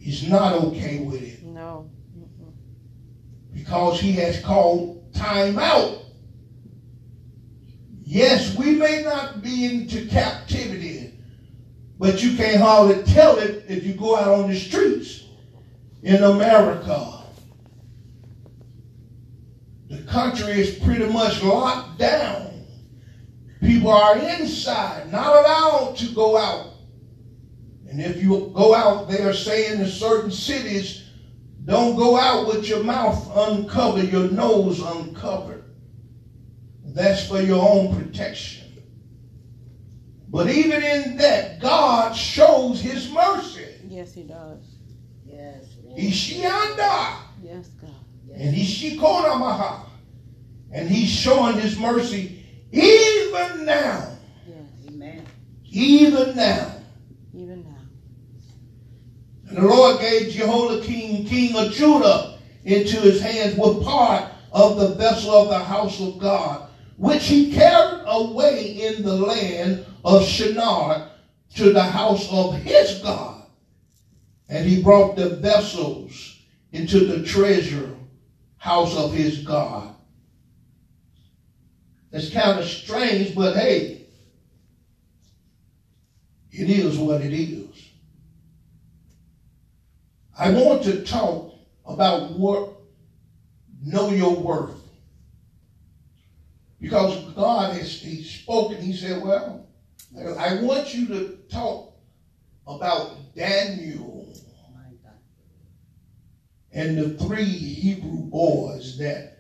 [0.05, 1.89] He's not okay with it No.
[3.55, 6.03] because he has called time out.
[8.03, 11.15] Yes, we may not be into captivity,
[11.99, 15.25] but you can't hardly tell it if you go out on the streets
[16.03, 17.23] in America.
[19.89, 22.67] The country is pretty much locked down.
[23.63, 26.74] People are inside, not allowed to go out.
[27.95, 31.05] And if you go out, they are saying in certain cities,
[31.65, 35.63] don't go out with your mouth uncovered, your nose uncovered.
[36.87, 38.83] That's for your own protection.
[40.29, 43.69] But even in that, God shows his mercy.
[43.87, 44.65] Yes, he does.
[45.25, 45.77] Yes.
[45.85, 45.97] Lord.
[46.01, 47.91] Ishianda Yes, God.
[48.35, 49.87] and Ishikonamaha.
[50.73, 54.17] And he's showing his mercy even now.
[54.49, 54.89] Yes.
[54.89, 55.25] Amen.
[55.71, 56.73] Even now.
[57.33, 57.74] Even now.
[59.55, 64.97] And the Lord gave Jehoiakim, king of Judah, into his hands with part of the
[64.97, 71.09] vessel of the house of God, which he carried away in the land of Shinar
[71.55, 73.47] to the house of his God.
[74.49, 76.41] And he brought the vessels
[76.73, 77.95] into the treasure
[78.57, 79.95] house of his God.
[82.11, 84.07] It's kind of strange, but hey,
[86.51, 87.64] it is what it is.
[90.37, 91.55] I want to talk
[91.87, 92.73] about what
[93.83, 94.81] know your worth.
[96.81, 99.67] Because God has He's spoken, He said, Well,
[100.39, 101.95] I want you to talk
[102.67, 104.27] about Daniel
[106.73, 109.39] and the three Hebrew boys that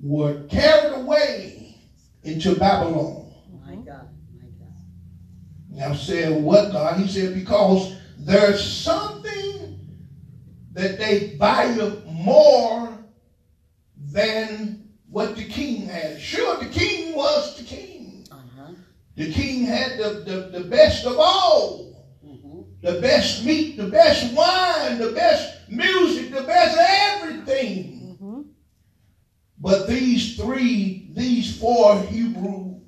[0.00, 1.76] were carried away
[2.24, 3.32] into Babylon.
[3.64, 4.08] My God.
[4.36, 4.74] My God.
[5.72, 6.98] And I said, What God?
[6.98, 9.45] He said, Because there's something
[10.76, 12.98] that they value more
[13.96, 16.20] than what the king had.
[16.20, 18.26] Sure, the king was the king.
[18.30, 18.72] Uh-huh.
[19.14, 22.06] The king had the, the, the best of all.
[22.22, 22.60] Mm-hmm.
[22.82, 28.18] The best meat, the best wine, the best music, the best everything.
[28.20, 28.42] Mm-hmm.
[29.58, 32.82] But these three, these four Hebrew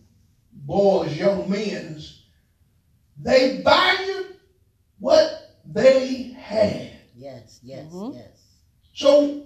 [0.52, 2.02] boys, young men,
[3.18, 4.36] they valued
[4.98, 6.97] what they had.
[7.18, 7.58] Yes.
[7.64, 7.92] Yes.
[7.92, 8.14] Mhm.
[8.14, 8.38] Yes.
[8.94, 9.42] So,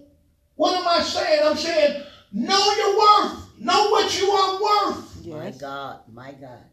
[0.56, 1.40] what am I saying?
[1.42, 3.58] I'm saying, know your worth.
[3.58, 5.26] Know what you are worth.
[5.26, 6.00] My God.
[6.12, 6.64] My God.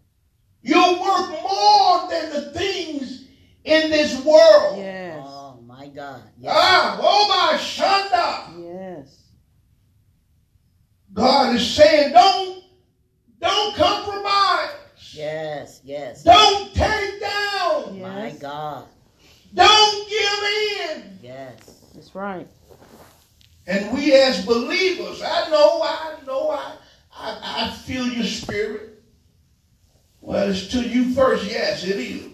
[0.62, 3.28] You're worth more than the things
[3.64, 4.78] in this world.
[4.78, 5.24] Yes.
[5.26, 6.22] Oh my God.
[6.38, 6.54] Yes.
[6.58, 8.62] Ah, oh my Shanda.
[8.62, 9.24] Yes.
[11.14, 12.64] God is saying, don't,
[13.40, 14.76] don't compromise.
[15.14, 15.82] Yes.
[15.84, 16.24] Yes.
[16.24, 18.02] Don't take down.
[18.02, 18.86] My God.
[19.54, 21.20] Don't give in.
[21.22, 21.60] Yes.
[21.94, 22.48] That's right.
[23.68, 26.74] And we as believers, I know, I know, I,
[27.16, 29.04] I, I feel your spirit.
[30.22, 31.46] Well, it's to you first.
[31.46, 32.26] Yes, it is.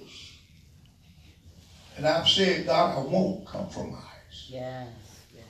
[1.98, 4.48] And I've said, God, I won't compromise.
[4.48, 4.88] Yes.
[5.34, 5.44] Yes.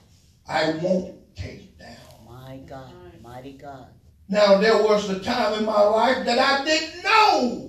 [0.47, 1.97] I won't take it down.
[2.27, 2.91] My God.
[3.21, 3.87] Mighty God.
[4.27, 7.65] Now, there was a time in my life that I didn't know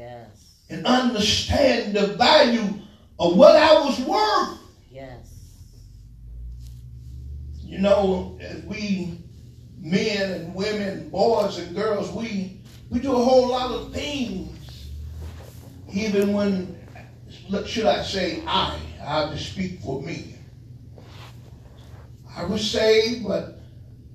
[0.00, 0.29] Yes.
[0.70, 2.72] And understand the value
[3.18, 4.58] of what I was worth.
[4.90, 5.56] Yes.
[7.62, 9.18] You know, as we
[9.78, 14.56] men and women, boys and girls, we we do a whole lot of things.
[15.92, 16.78] Even when,
[17.66, 20.36] should I say, I, I have to speak for me.
[22.36, 23.60] I was saved, but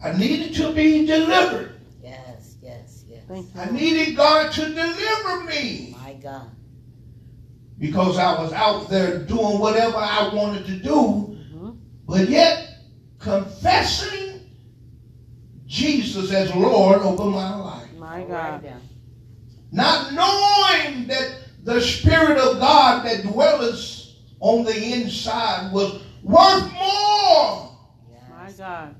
[0.01, 1.75] I needed to be delivered.
[2.01, 2.55] Yes.
[2.61, 3.03] Yes.
[3.07, 3.23] Yes.
[3.27, 3.61] Thank you.
[3.61, 5.94] I needed God to deliver me My
[6.25, 6.49] God.
[7.77, 11.77] because I was out there doing whatever I wanted to do, Mhm.
[12.07, 12.69] but yet
[13.19, 14.39] confessing
[15.67, 17.89] Jesus as Lord over my life.
[17.99, 18.63] My God.
[19.71, 24.07] Not knowing that the Spirit of God that dwelleth
[24.39, 27.77] on the inside was worth more
[28.29, 28.95] My God.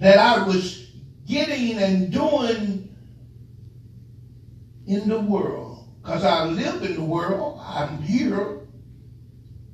[0.00, 0.86] that I was
[1.26, 2.88] getting and doing
[4.86, 5.73] in the world.
[6.04, 8.60] Because I live in the world, I'm here,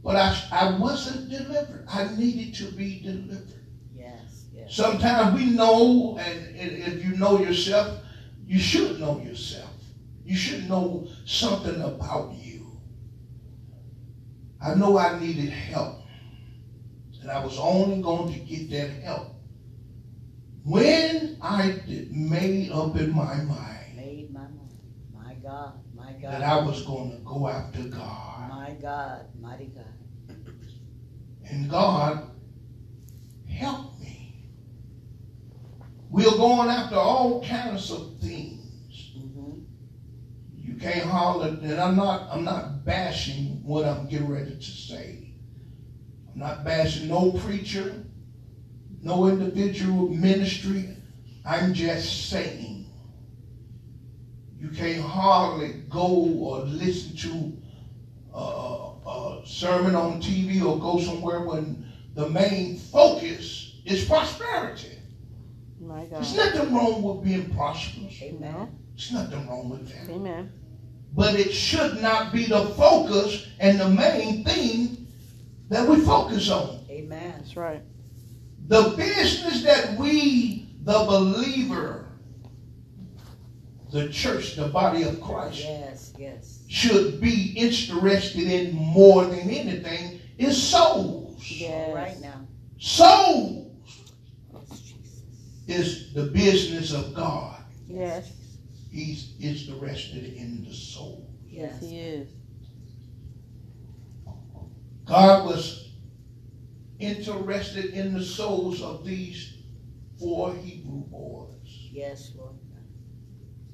[0.04, 1.84] but I, I wasn't delivered.
[1.92, 3.64] I needed to be delivered.
[3.92, 4.14] Yes.
[4.22, 4.46] Yes.
[4.54, 4.74] Yes.
[4.76, 7.98] Sometimes we know, and and if you know yourself,
[8.46, 9.74] you should know yourself.
[10.24, 12.78] You should know something about you.
[14.62, 15.98] I know I needed help,
[17.22, 19.34] and I was only going to get that help
[20.62, 24.78] when I did- made up in my mind Made my mind.
[25.12, 25.72] My God.
[26.10, 26.32] My God.
[26.32, 28.48] that I was going to go after God.
[28.48, 29.26] My God.
[29.40, 30.36] Mighty God.
[31.48, 32.30] And God
[33.48, 34.50] helped me.
[36.08, 39.12] We're going after all kinds of things.
[39.16, 39.60] Mm-hmm.
[40.56, 45.34] You can't holler, and I'm not I'm not bashing what I'm getting ready to say.
[46.32, 48.04] I'm not bashing no preacher,
[49.02, 50.96] no individual ministry.
[51.44, 52.69] I'm just saying
[54.60, 57.56] you can't hardly go or listen to
[58.34, 64.98] a, a sermon on TV or go somewhere when the main focus is prosperity.
[65.80, 66.22] My God.
[66.22, 68.20] There's nothing wrong with being prosperous.
[68.22, 68.78] Amen.
[68.94, 70.12] There's nothing wrong with that.
[70.12, 70.52] Amen.
[71.14, 75.08] But it should not be the focus and the main thing
[75.70, 76.84] that we focus on.
[76.90, 77.34] Amen.
[77.38, 77.80] That's right.
[78.68, 82.09] The business that we, the believer,
[83.90, 86.12] the church, the body of Christ, Yes.
[86.18, 86.62] Yes.
[86.68, 91.42] should be interested in more than anything is souls.
[91.50, 91.88] Yes.
[91.88, 92.46] All right now.
[92.78, 93.66] Souls
[94.52, 95.22] Yes,
[95.66, 97.62] is the business of God.
[97.88, 98.32] Yes.
[98.90, 101.28] He's interested in the soul.
[101.48, 101.90] Yes, Yes.
[101.90, 102.28] he is.
[105.04, 105.90] God was
[107.00, 109.54] interested in the souls of these
[110.18, 111.88] four Hebrew boys.
[111.92, 112.54] Yes, Lord.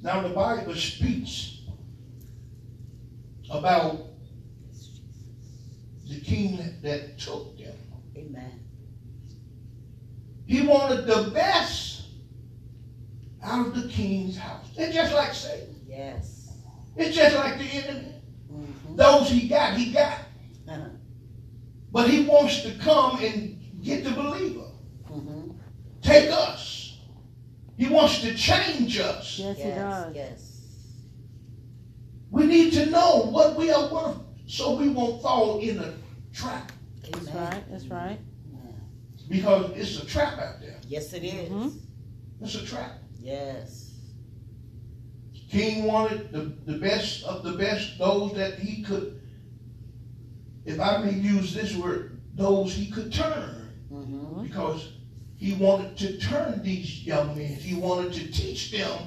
[0.07, 1.62] Now the Bible speaks
[3.50, 4.07] about
[6.09, 7.74] the king that took them.
[8.16, 8.61] Amen.
[10.46, 12.04] He wanted the best
[13.42, 14.68] out of the king's house.
[14.76, 15.74] It's just like Satan.
[15.88, 16.52] Yes.
[16.94, 18.14] It's just like the enemy.
[18.52, 18.94] Mm-hmm.
[18.94, 20.20] Those he got, he got.
[20.68, 20.88] Uh-huh.
[21.90, 24.70] But he wants to come and get the believer.
[25.11, 25.50] Mm-hmm.
[26.00, 26.65] Take us.
[27.77, 29.39] He wants to change us.
[29.39, 30.14] Yes, he does.
[30.14, 30.53] Yes.
[32.31, 35.95] We need to know what we are worth so we won't fall in a
[36.33, 36.72] trap.
[37.03, 37.51] That's Amen.
[37.51, 37.64] right.
[37.70, 38.18] That's right.
[39.29, 40.79] Because it's a trap out there.
[40.87, 41.51] Yes, it is.
[41.51, 41.79] Mhm.
[42.41, 42.93] It's a trap.
[43.20, 43.91] Yes.
[45.51, 49.20] King wanted the, the best of the best, those that he could,
[50.64, 53.72] if I may use this word, those he could turn.
[53.93, 54.43] Mm-hmm.
[54.43, 54.93] Because
[55.37, 57.53] he wanted to turn these young men.
[57.53, 58.99] He wanted to teach them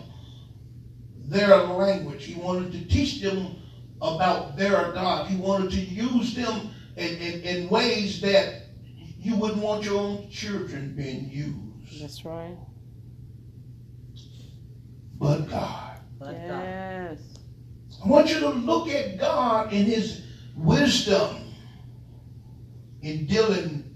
[1.26, 2.26] their language.
[2.26, 3.56] He wanted to teach them
[4.02, 5.28] about their God.
[5.28, 8.64] He wanted to use them in, in, in ways that
[9.20, 12.02] you wouldn't want your own children being used.
[12.02, 12.56] That's right.
[15.18, 16.00] But God.
[16.20, 16.64] But God.
[16.64, 17.20] Yes.
[18.04, 20.22] I want you to look at God in his
[20.56, 21.54] wisdom
[23.02, 23.89] in dealing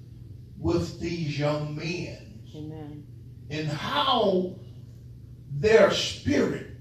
[0.64, 3.06] with these young men Amen.
[3.50, 4.56] and how
[5.52, 6.72] their spirit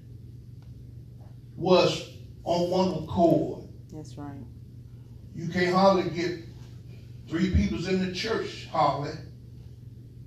[1.56, 2.10] was
[2.44, 3.68] on one accord.
[3.92, 4.38] That's right.
[5.34, 6.44] You can't hardly get
[7.28, 9.14] three peoples in the church hardly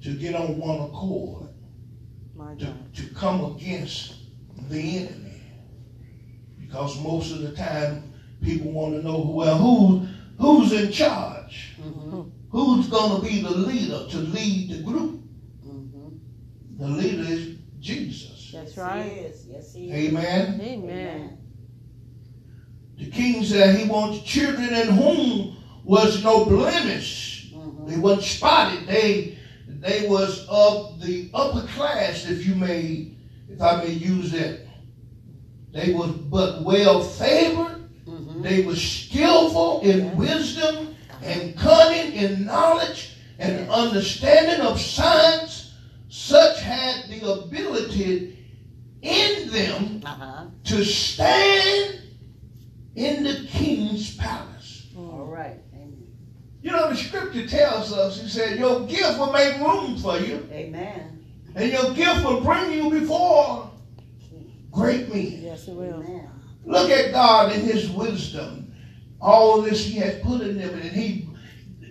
[0.04, 1.48] to get on one accord
[2.36, 2.96] My to, God.
[2.96, 4.16] to come against
[4.70, 5.42] the enemy.
[6.60, 10.06] Because most of the time people want to know well who
[10.38, 11.76] who's in charge?
[11.82, 12.22] Mm-hmm.
[12.56, 15.22] Who's gonna be the leader to lead the group?
[15.68, 16.78] Mm-hmm.
[16.78, 18.52] The leader is Jesus.
[18.54, 19.04] That's right.
[19.04, 19.46] He is.
[19.46, 20.08] Yes, he is.
[20.08, 20.62] Amen.
[20.62, 21.38] Amen.
[22.98, 27.52] The king said he wants children in whom was no blemish.
[27.54, 27.90] Mm-hmm.
[27.90, 28.88] They wasn't spotted.
[28.88, 29.38] They
[29.68, 33.18] they was of the upper class, if you may,
[33.50, 34.62] if I may use that.
[35.74, 37.90] They was but well favored.
[38.06, 38.44] Mm-hmm.
[38.44, 40.95] They were skillful in wisdom
[41.26, 45.74] and cunning in knowledge and understanding of science.
[46.08, 48.38] Such had the ability
[49.02, 50.46] in them Uh-huh.
[50.66, 52.00] to stand
[52.96, 54.88] in the king's palace.
[54.98, 55.58] All right.
[55.74, 56.08] Amen.
[56.62, 60.48] You know, the scripture tells us, he said, your gift will make room for you,
[60.52, 61.26] Amen.
[61.56, 63.70] and your gift will bring you before
[64.72, 65.42] great men.
[65.42, 66.02] Yes, it will.
[66.02, 66.30] Amen.
[66.66, 68.65] Look at God in his wisdom.
[69.22, 71.30] All this he has put in them, and he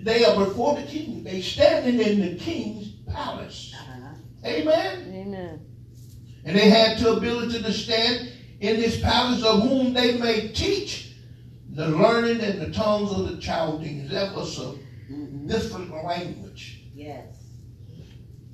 [0.02, 1.24] they are before the king.
[1.24, 3.74] They standing in the king's palace.
[3.74, 4.14] Uh-huh.
[4.46, 5.12] Amen.
[5.14, 5.60] Amen.
[6.44, 8.28] And they had the ability to stand
[8.60, 11.12] in his palace of whom they may teach
[11.70, 14.10] the learning and the tongues of the Chaldeans.
[14.10, 14.74] That was a
[15.10, 15.48] Mm-hmm.
[15.48, 16.80] different language.
[16.94, 17.26] Yes.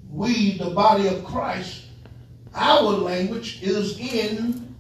[0.08, 1.84] we, the body of Christ,
[2.52, 4.74] our language is in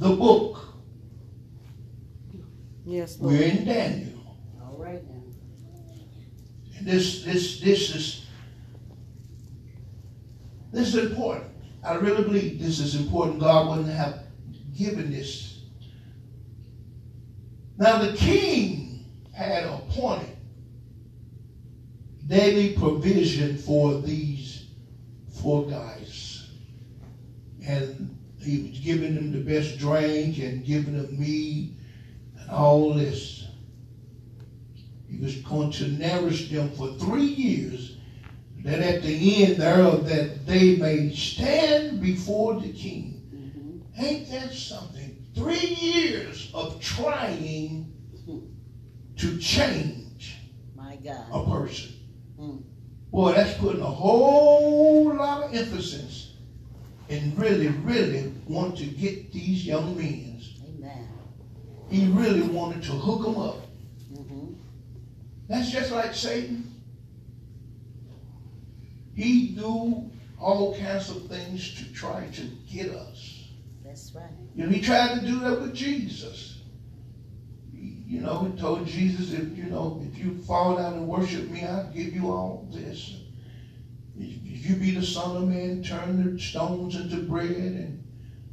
[0.00, 0.69] the book.
[2.84, 3.34] Yes, Lord.
[3.34, 4.36] We're in Daniel.
[4.62, 5.22] All right now.
[6.78, 8.26] And this this this is
[10.72, 11.50] this is important.
[11.84, 13.40] I really believe this is important.
[13.40, 14.24] God wouldn't have
[14.76, 15.62] given this.
[17.78, 20.36] Now the king had appointed
[22.26, 24.66] daily provision for these
[25.42, 26.50] four guys.
[27.66, 31.79] And he was giving them the best drink and giving them meat and
[32.50, 33.46] all this.
[35.08, 37.96] He was going to nourish them for three years,
[38.64, 43.16] that at the end thereof that they may stand before the king.
[43.98, 45.26] Ain't that something?
[45.34, 47.92] Three years of trying
[49.16, 50.36] to change
[50.74, 51.26] My God.
[51.32, 51.92] a person.
[52.38, 52.62] Mm.
[53.10, 56.34] Boy, that's putting a whole lot of emphasis
[57.10, 60.29] and really, really want to get these young men.
[61.90, 63.66] He really wanted to hook them up.
[64.12, 64.52] Mm-hmm.
[65.48, 66.72] That's just like Satan.
[69.14, 70.08] He do
[70.40, 73.48] all kinds of things to try to get us.
[73.84, 74.24] That's right.
[74.54, 76.62] You know, he tried to do that with Jesus.
[77.74, 81.48] He- You know, he told Jesus, if you know, if you fall down and worship
[81.50, 83.20] me, I'll give you all this.
[84.18, 87.99] If if you be the Son of Man, turn the stones into bread and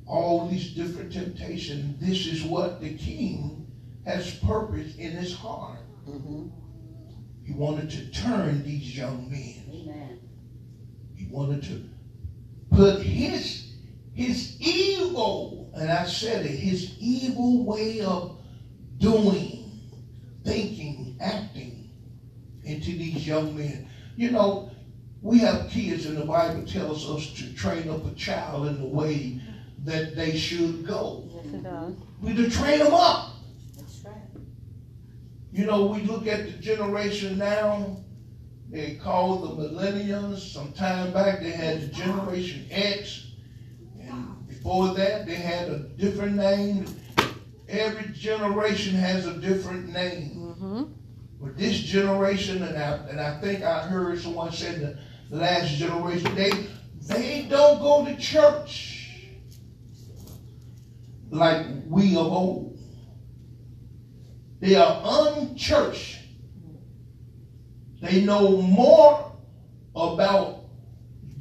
[0.08, 2.00] all these different temptations.
[2.00, 3.68] This is what the King
[4.06, 5.82] has purpose in his heart.
[6.08, 6.48] Mm-hmm.
[7.44, 9.64] He wanted to turn these young men.
[9.70, 10.20] Amen.
[11.16, 11.90] He wanted to
[12.72, 13.66] put his
[14.14, 18.40] his evil, and I said it, his evil way of
[18.98, 19.80] doing,
[20.44, 21.92] thinking, acting
[22.64, 23.88] into these young men.
[24.16, 24.72] You know,
[25.22, 28.88] we have kids, and the Bible tells us to train up a child in the
[28.88, 29.40] way
[29.88, 31.24] that they should go.
[31.34, 31.94] Yes, it does.
[32.22, 33.36] We to train them up.
[33.78, 34.16] That's right.
[35.54, 37.96] You know, we look at the generation now,
[38.70, 40.40] they call the millennials.
[40.40, 43.32] Some time back, they had the Generation X.
[44.02, 46.86] And before that, they had a different name.
[47.70, 50.32] Every generation has a different name.
[50.36, 50.84] Mm-hmm.
[51.40, 55.70] But this generation, and I, and I think I heard someone said the, the last
[55.76, 56.52] generation, they,
[57.04, 58.97] they don't go to church
[61.30, 62.78] like we of old.
[64.60, 66.18] They are unchurched.
[68.02, 69.36] They know more
[69.96, 70.66] about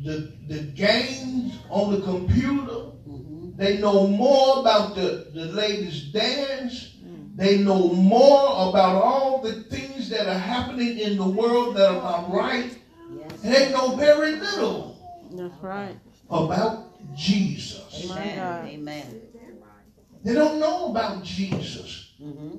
[0.05, 2.93] the, the games on the computer.
[3.09, 3.57] Mm-hmm.
[3.57, 6.97] They know more about the, the latest dance.
[7.37, 12.01] They know more about all the things that are happening in the world that are
[12.01, 12.78] not right.
[13.14, 13.45] Yes.
[13.45, 14.99] And they know very little
[15.30, 15.99] That's right.
[16.30, 18.11] about Jesus.
[18.11, 18.66] Amen.
[18.68, 19.20] Amen.
[20.27, 22.14] They don't know about Jesus.
[22.20, 22.57] Mm-hmm.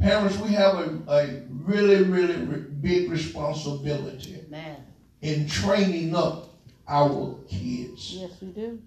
[0.00, 4.78] Parents, we have a, a really, really re- big responsibility Amen.
[5.22, 6.58] in training up
[6.88, 8.14] our kids.
[8.16, 8.82] Yes, we do.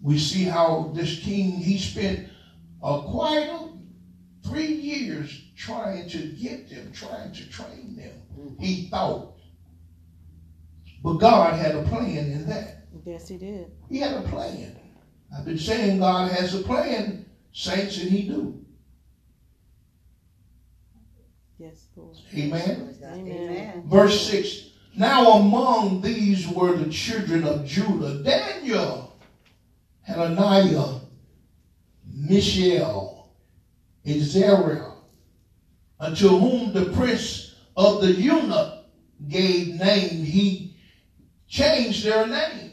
[0.00, 2.28] We see how this king, he spent
[2.82, 3.68] a quite a,
[4.44, 8.56] three years trying to get them, trying to train them.
[8.58, 9.36] He thought.
[11.04, 12.88] But God had a plan in that.
[13.06, 13.70] Yes, he did.
[13.88, 14.76] He had a plan.
[15.34, 18.62] I've been saying God has a plan, saints, and he do.
[21.58, 22.16] Yes, Lord.
[22.36, 22.96] Amen.
[23.02, 23.28] Amen.
[23.28, 23.82] Amen.
[23.86, 29.16] Verse 6 Now among these were the children of Judah Daniel,
[30.02, 31.00] Hananiah,
[32.04, 33.32] Mishael,
[34.06, 34.92] Azariah,
[36.00, 38.84] unto whom the prince of the eunuch
[39.28, 40.24] gave name.
[40.24, 40.76] He
[41.48, 42.72] changed their name.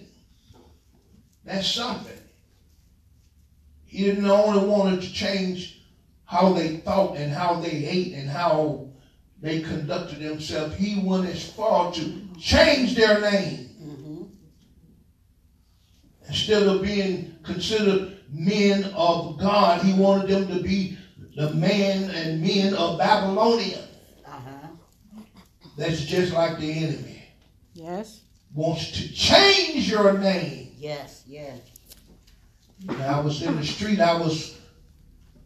[1.46, 2.19] That's something.
[3.90, 5.82] He didn't only want to change
[6.24, 8.88] how they thought and how they ate and how
[9.42, 10.76] they conducted themselves.
[10.76, 13.70] He went as far to change their name.
[13.82, 14.24] Mm-hmm.
[16.28, 20.96] Instead of being considered men of God, he wanted them to be
[21.36, 23.88] the man and men of Babylonia.
[24.24, 24.68] Uh-huh.
[25.80, 27.24] That's just like the enemy.
[27.74, 28.22] Yes.
[28.54, 30.74] Wants to change your name.
[30.78, 31.24] Yes.
[31.26, 31.60] Yes.
[32.86, 34.58] When I was in the street, I was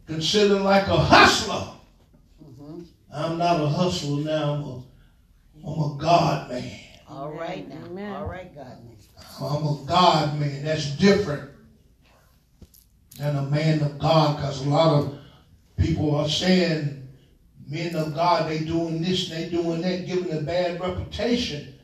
[0.06, 1.74] considered like a hustler.
[2.42, 2.82] Mm-hmm.
[3.12, 4.54] I'm not a hustler now.
[4.54, 4.82] I'm a,
[5.68, 6.80] I'm a God man.
[7.08, 7.84] All right now.
[7.86, 8.12] Amen.
[8.12, 8.84] All right, God.
[8.84, 8.96] Man.
[9.40, 10.64] I'm a God man.
[10.64, 11.50] That's different
[13.18, 15.18] than a man of God because a lot of
[15.76, 17.08] people are saying
[17.66, 21.74] men of God, they doing this, they doing that, giving a bad reputation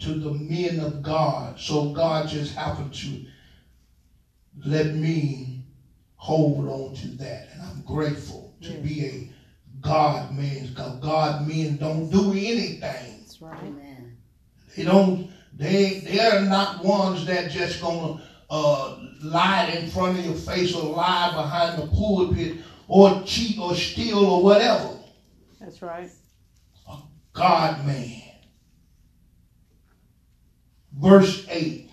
[0.00, 1.58] to the men of God.
[1.58, 3.24] So God just happened to
[4.64, 5.64] let me
[6.16, 7.48] hold on to that.
[7.52, 8.82] And I'm grateful to Yes.
[8.82, 9.30] be a
[9.80, 10.66] God man.
[10.68, 12.80] Because God men don't do anything.
[13.20, 13.58] That's right.
[13.58, 14.16] Amen.
[14.76, 15.30] They don't.
[15.56, 20.74] They they are not ones that just gonna uh, lie in front of your face
[20.74, 24.96] or lie behind the pulpit or cheat or steal or whatever.
[25.60, 26.10] That's right.
[26.90, 26.98] A
[27.32, 28.22] God man.
[30.92, 31.90] Verse 8.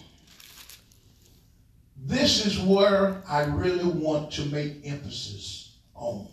[2.04, 6.28] This is where I really want to make emphasis on.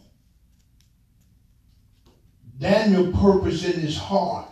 [2.58, 4.48] Daniel purposed in his heart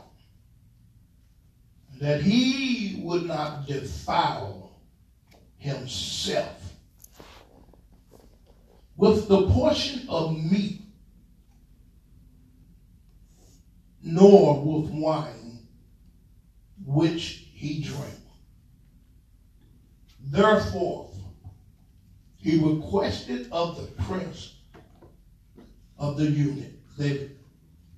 [2.01, 4.73] that he would not defile
[5.57, 6.75] himself
[8.97, 10.83] with the portion of meat
[14.03, 15.67] nor with wine
[16.85, 18.26] which he drank.
[20.27, 21.11] Therefore,
[22.37, 24.55] he requested of the prince
[25.99, 27.31] of the eunuch that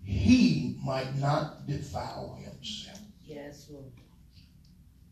[0.05, 2.99] he might not defile himself.
[3.25, 3.85] Yes, Lord.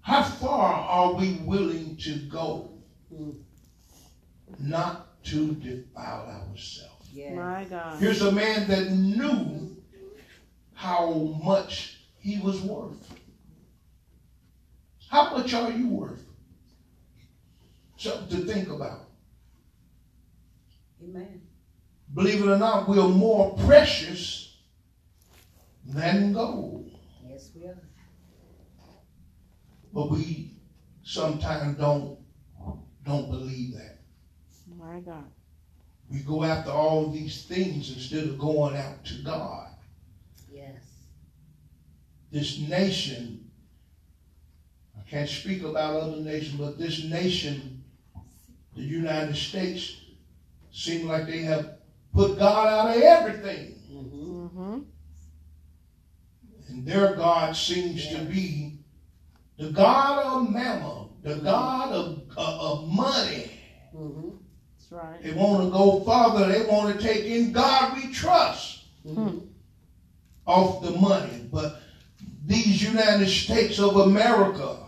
[0.01, 2.71] How far are we willing to go
[3.13, 3.35] Mm.
[4.59, 7.09] not to defile ourselves?
[7.13, 7.35] Yes.
[7.35, 7.99] My God.
[7.99, 9.77] Here's a man that knew
[10.75, 11.13] how
[11.43, 13.15] much he was worth.
[15.09, 16.26] How much are you worth?
[17.97, 19.09] Something to think about.
[21.03, 21.41] Amen.
[22.15, 24.57] Believe it or not, we are more precious
[25.85, 26.91] than gold.
[27.29, 27.79] Yes, we are.
[29.93, 30.53] But we
[31.03, 32.19] sometimes don't
[33.05, 33.99] don't believe that.
[34.79, 35.25] My God.
[36.11, 39.69] We go after all these things instead of going out to God.
[40.53, 40.83] Yes.
[42.31, 43.51] this nation,
[44.99, 47.76] I can't speak about other nations, but this nation,
[48.77, 49.97] the United States,
[50.71, 51.79] seem like they have
[52.13, 53.75] put God out of everything.
[53.91, 54.47] Mm-hmm.
[54.47, 54.79] Mm-hmm.
[56.69, 58.79] And their God seems to be
[59.59, 63.51] the God of mammon, the God of, of, of money.
[63.97, 64.29] Mm-hmm.
[64.79, 65.23] That's right.
[65.23, 66.47] They want to go farther.
[66.53, 68.75] They want to take in God we trust
[69.07, 69.39] Mm-hmm.
[70.47, 71.49] off the money.
[71.53, 71.81] But
[72.45, 74.86] these United States of America, Mm-hmm.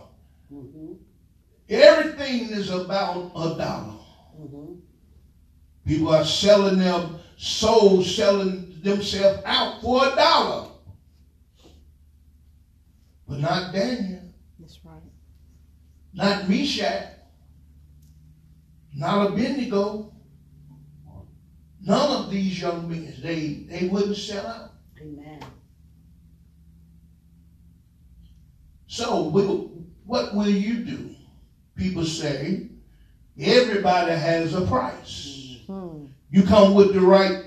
[1.69, 3.99] Everything is about a dollar.
[4.39, 4.73] Mm-hmm.
[5.85, 7.07] People are selling their
[7.37, 10.69] souls, selling themselves out for a dollar.
[13.27, 14.21] But not Daniel,
[14.59, 15.01] That's right.
[16.13, 17.09] not Meshach,
[18.95, 20.13] not Abednego.
[21.81, 24.71] None of these young men, they, they wouldn't sell out.
[24.99, 25.39] Amen.
[28.87, 29.71] So will,
[30.05, 31.15] what will you do?
[31.79, 32.67] People say
[33.39, 35.59] everybody has a price.
[35.65, 36.07] Hmm.
[36.29, 37.45] You come with the right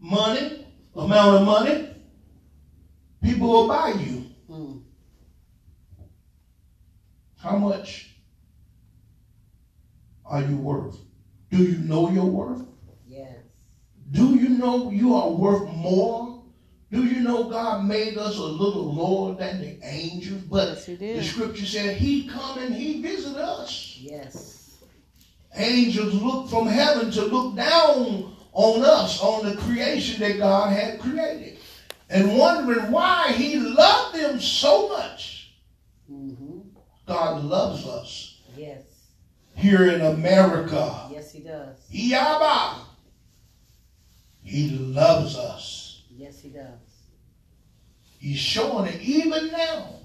[0.00, 0.66] money,
[0.96, 1.90] amount of money,
[3.22, 4.24] people will buy you.
[4.48, 4.80] Mm.
[7.36, 8.16] How much
[10.24, 10.96] are you worth?
[11.50, 12.66] Do you know your worth?
[13.06, 13.36] Yes.
[14.10, 16.37] Do you know you are worth more?
[16.90, 20.42] Do you know God made us a little lower than the angels?
[20.42, 23.96] But Yes, He the scripture said He come and He visit us.
[24.00, 24.78] Yes.
[25.54, 30.98] Angels look from heaven to look down on us, on the creation that God had
[30.98, 31.58] created,
[32.08, 35.52] and wondering why He loved them so much.
[36.10, 36.60] Mm-hmm.
[37.06, 38.82] God loves us Yes.
[39.54, 41.08] here in America.
[41.10, 41.78] Yes, he does.
[41.92, 42.80] Yaba.
[44.42, 45.87] He loves us.
[46.18, 46.66] Yes, he does.
[48.18, 50.00] He's showing it even now.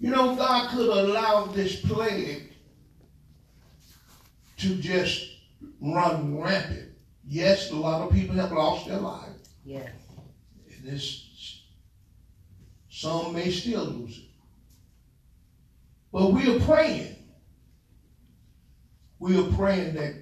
[0.00, 2.52] You know, God could allow this plague
[4.56, 5.28] to just
[5.80, 6.90] run rampant.
[7.24, 9.48] Yes, a lot of people have lost their lives.
[9.64, 9.90] Yes.
[10.74, 11.62] And this,
[12.90, 14.24] some may still lose it.
[16.12, 17.14] But we are praying.
[19.20, 20.14] We are praying that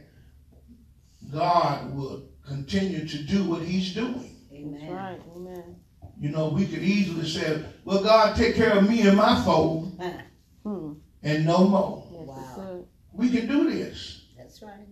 [1.32, 4.33] God will continue to do what He's doing.
[4.72, 5.20] That's right.
[5.36, 5.76] Amen.
[6.18, 9.90] You know, we could easily say, well, God, take care of me and my foe
[10.64, 10.92] Hmm.
[11.22, 12.06] and no more.
[12.10, 12.84] Yes, Wow.
[13.12, 14.26] We can do this.
[14.36, 14.88] That's right.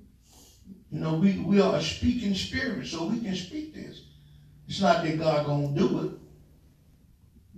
[0.91, 4.03] You know, we, we are a speaking spirit, so we can speak this.
[4.69, 6.13] It's not that God gonna do it.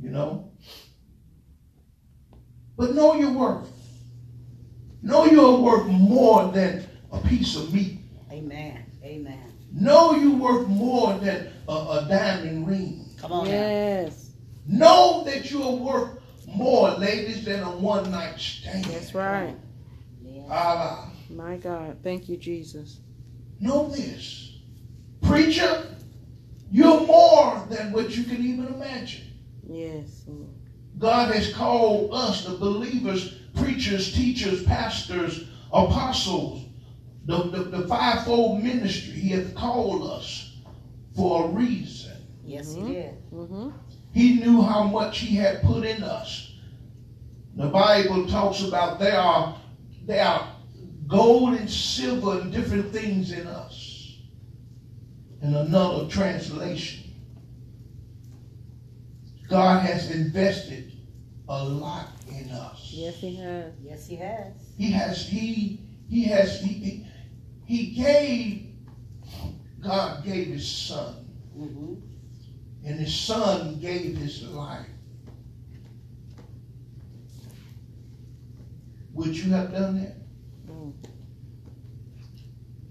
[0.01, 0.51] You know?
[2.77, 3.71] But know your worth.
[5.03, 7.99] Know you're worth more than a piece of meat.
[8.31, 8.85] Amen.
[9.03, 9.53] Amen.
[9.73, 13.09] Know you're worth more than a, a diamond ring.
[13.19, 13.53] Come on now.
[13.53, 14.31] Yes.
[14.67, 18.85] Know that you are worth more ladies than a one night stand.
[18.87, 19.57] That's right.
[20.51, 21.11] Allah.
[21.31, 21.99] My God.
[22.03, 23.01] Thank you, Jesus.
[23.61, 24.59] Know this.
[25.23, 25.87] Preacher,
[26.71, 29.27] you're more than what you can even imagine.
[29.67, 30.25] Yes.
[30.27, 30.51] Lord.
[30.99, 36.67] God has called us, the believers, preachers, teachers, pastors, apostles,
[37.25, 39.15] the, the, the fivefold ministry.
[39.15, 40.54] He has called us
[41.15, 42.12] for a reason.
[42.45, 42.87] Yes, Mhm.
[42.89, 43.15] he did.
[43.33, 43.71] Mm-hmm.
[44.12, 46.53] He knew how much he had put in us.
[47.57, 49.57] The Bible talks about there are
[50.07, 50.49] there are
[51.07, 54.19] gold and silver and different things in us.
[55.41, 57.03] In another translation,
[59.49, 60.93] God has invested
[61.49, 62.91] a lot in us.
[62.95, 63.73] Yes, He has.
[63.83, 64.53] Yes, he has.
[64.79, 67.07] He has he he has he he,
[67.65, 68.64] he gave
[69.85, 71.16] God gave his son
[71.57, 71.95] Mm-hmm.
[72.85, 74.87] and his son gave his life.
[79.12, 80.16] Would you have done that?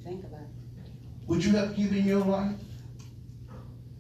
[0.06, 0.48] Think about it.
[1.28, 2.56] Would you have given your life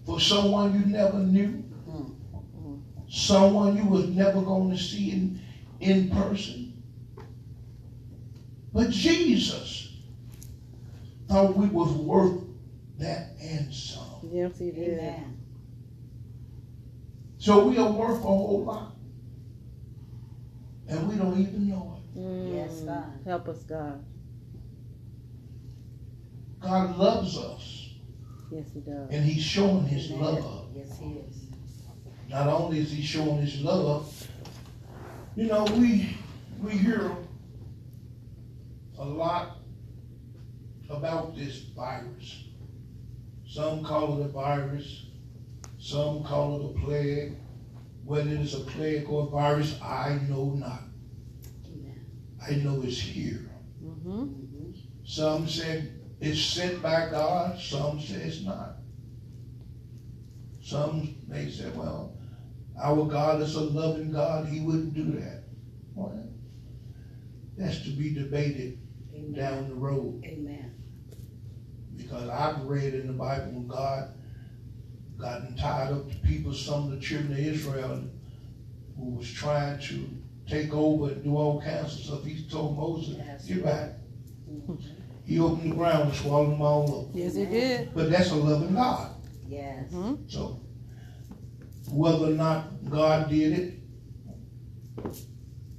[0.06, 1.62] for someone you never knew?
[1.90, 2.82] Mm.
[3.10, 5.42] Someone you was never going to see in,
[5.82, 6.82] in person?
[8.72, 9.92] But Jesus
[11.28, 12.43] thought we was worth
[13.04, 14.30] that and some.
[14.32, 15.00] Yes, He did.
[15.00, 15.38] Amen.
[17.38, 18.96] So we are worth a whole lot.
[20.88, 22.20] And we don't even know it.
[22.20, 22.56] Mm.
[22.56, 23.06] Yes, God.
[23.26, 24.04] Help us, God.
[26.62, 27.90] God loves us.
[28.52, 29.10] Yes, He does.
[29.10, 30.22] And he's showing his Amen.
[30.22, 30.68] love.
[30.76, 31.44] Yes, he is.
[32.30, 34.28] Not only is he showing his love,
[35.36, 36.16] you know, we
[36.62, 37.12] we hear
[38.98, 39.58] a lot
[40.90, 42.46] about this virus.
[43.54, 45.06] Some call it a virus,
[45.80, 47.38] some call it a plague.
[48.04, 50.82] Whether it is a plague or a virus, I know not.
[52.42, 53.52] I know it's here.
[53.86, 54.30] Mm-hmm.
[55.06, 58.78] Some said it's sent by God, some say it's not.
[60.64, 62.18] Some may say, well,
[62.82, 65.44] our God is a loving God, he wouldn't do that.
[65.94, 66.28] Well,
[67.56, 68.80] that's to be debated
[69.14, 69.34] Amen.
[69.34, 70.24] down the road.
[70.26, 70.53] Amen.
[72.14, 74.10] Because I've read in the Bible when God
[75.18, 78.04] gotten tied up the people, some of the children of Israel
[78.96, 80.10] who was trying to
[80.48, 82.24] take over and do all kinds of stuff.
[82.24, 83.46] He told Moses, Yes.
[83.46, 83.90] get back.
[85.26, 87.16] He opened the ground and swallowed them all up.
[87.16, 87.96] Yes, He did.
[87.96, 89.16] But that's a loving God.
[89.48, 89.92] Yes.
[89.92, 90.28] Mm-hmm.
[90.28, 90.60] So
[91.90, 95.16] whether or not God did it,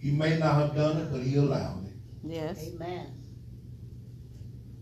[0.01, 1.95] he may not have done it, but he allowed it.
[2.25, 2.67] Yes.
[2.75, 3.13] Amen.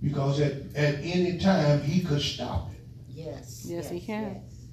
[0.03, 2.81] Because at, at any time he could stop it.
[3.09, 3.65] Yes.
[3.67, 4.43] Yes, he can.
[4.43, 4.67] yes.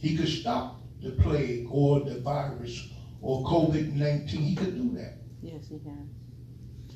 [0.00, 2.88] He could stop the plague or the virus
[3.20, 4.40] or COVID 19.
[4.40, 5.18] He could do that.
[5.42, 6.10] Yes, He can.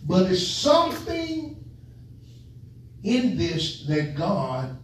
[0.05, 1.65] But it's something
[3.03, 4.79] in this that God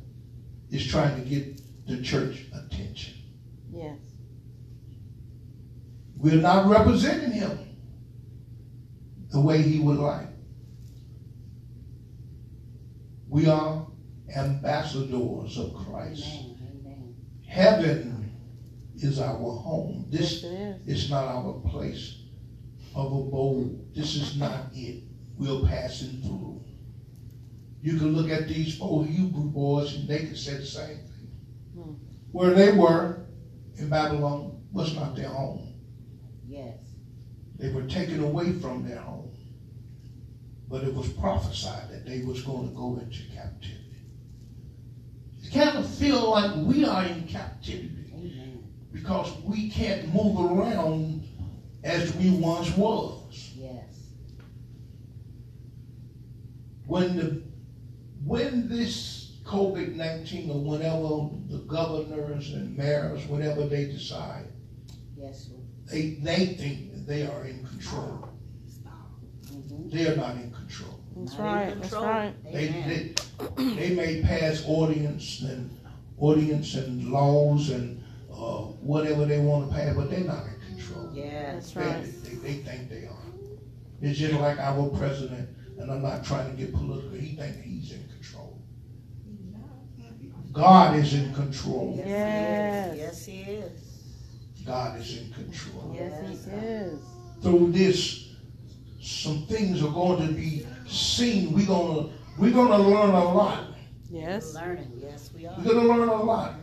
[0.70, 3.14] is trying to get the church attention.
[3.72, 3.98] Yes.
[6.16, 7.58] We're not representing him
[9.30, 10.28] the way he would like.
[13.38, 13.86] We are
[14.34, 16.24] ambassadors of Christ.
[16.26, 16.56] Amen.
[16.82, 17.14] Amen.
[17.46, 18.32] Heaven
[18.96, 20.06] is our home.
[20.10, 20.46] Yes, This it
[20.88, 21.04] is.
[21.04, 22.16] is not our place
[22.96, 23.94] of abode.
[23.94, 25.04] This is not it.
[25.38, 26.64] We're passing through.
[27.80, 31.30] You can look at these four Hebrew boys and they can say the same thing.
[31.76, 31.92] Hmm.
[32.32, 33.20] Where they were
[33.76, 35.74] in Babylon was not their home.
[36.48, 36.76] Yes.
[37.56, 39.27] They were taken away from their home.
[40.68, 43.84] But it was prophesied that they was going to go into captivity.
[45.42, 48.64] It kind of feel like we are in captivity Amen.
[48.92, 51.26] because we can't move around
[51.84, 53.52] as we once was.
[53.56, 54.10] Yes.
[56.86, 57.42] When the
[58.24, 64.44] when this COVID nineteen or whenever the governors and mayors, whatever they decide,
[65.18, 65.50] Yes.
[65.90, 68.28] They they think that they are in control.
[69.46, 69.88] Mm-hmm.
[69.88, 70.47] They are not in control.
[71.24, 71.80] That's Not right.
[71.82, 72.52] That's right.
[72.52, 73.14] They,
[73.56, 75.70] they, they may pass ordinance and
[76.16, 78.02] ordinance and laws and
[78.32, 81.10] uh, whatever they want to pass, but they're not in control.
[81.12, 82.04] Yeah, That's right.
[82.22, 83.14] They, they, they think they are.
[84.00, 85.48] It's just like our president,
[85.78, 87.10] and I'm not trying to get political.
[87.10, 88.60] He thinks he's in control.
[90.52, 91.94] God is in control.
[91.98, 92.96] Yes.
[92.96, 93.82] Yes, he is.
[94.64, 95.92] God is in control.
[95.94, 96.44] Yes, Yes.
[96.44, 97.00] He is.
[97.42, 98.30] Through this,
[99.00, 101.52] some things are going to be seen.
[101.52, 102.08] We're gonna
[102.38, 103.64] we're gonna learn a lot.
[104.10, 104.54] Yes.
[104.54, 104.90] Learning.
[104.96, 105.54] Yes, we are.
[105.58, 106.54] We're gonna learn a lot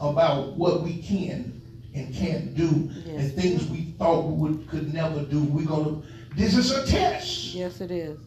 [0.00, 1.60] about what we can
[1.94, 3.20] and can't do, Yes.
[3.20, 5.42] and things we thought we would, could never do.
[5.44, 6.02] We're gonna.
[6.36, 7.54] This is a test.
[7.54, 8.18] Yes, it is.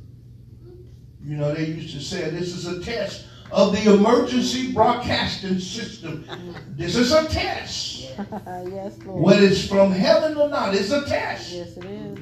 [1.24, 6.24] You know, they used to say this is a test of the emergency broadcasting system.
[6.24, 6.52] Mm-hmm.
[6.76, 8.02] This is a test.
[8.48, 9.24] yes, Lord.
[9.24, 11.54] Whether it's from heaven or not, it's a test.
[11.54, 12.20] Yes, it is.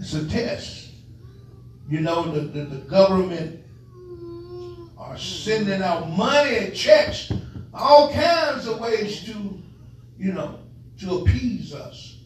[0.00, 0.89] It's a test.
[1.90, 3.64] You know, the, the, the government
[4.96, 7.32] are sending out money and checks,
[7.74, 9.60] all kinds of ways to,
[10.16, 10.60] you know,
[11.00, 12.18] to appease us.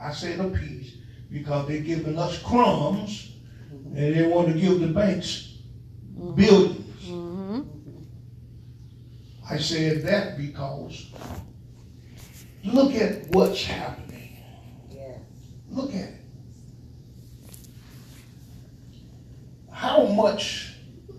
[0.00, 0.98] I say appease
[1.28, 3.32] because they're giving us crumbs
[3.70, 5.58] and they want to give the banks
[6.36, 7.04] billions.
[7.04, 7.62] Mm-hmm.
[9.50, 11.10] I said that because
[12.64, 14.38] look at what's happening.
[14.88, 15.18] Yes.
[15.68, 16.21] Look at it.
[19.82, 20.74] How much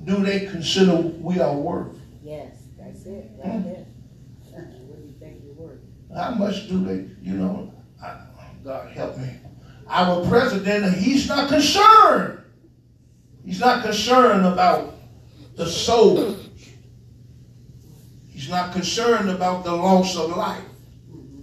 [0.06, 1.98] do they consider we are worth?
[2.24, 2.56] Yes.
[2.78, 3.30] That's it.
[3.38, 3.64] Right hmm.
[3.64, 3.86] there.
[4.54, 5.80] what do you think you're worth?
[6.16, 8.22] How much do they, you know, I,
[8.64, 9.36] God help me.
[9.86, 12.42] Our president, he's not concerned.
[13.44, 14.96] He's not concerned about
[15.58, 16.38] the soul.
[18.30, 20.64] He's not concerned about the loss of life.
[21.12, 21.42] Mm-hmm.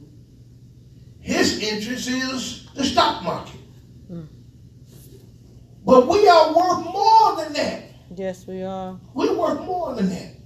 [1.20, 3.59] His interest is the stock market.
[5.90, 7.82] But we are worth more than that.
[8.14, 8.96] Yes, we are.
[9.12, 10.36] We worth more than that.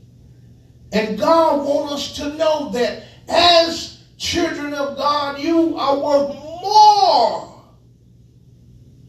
[0.92, 7.62] And God wants us to know that as children of God, you are worth more.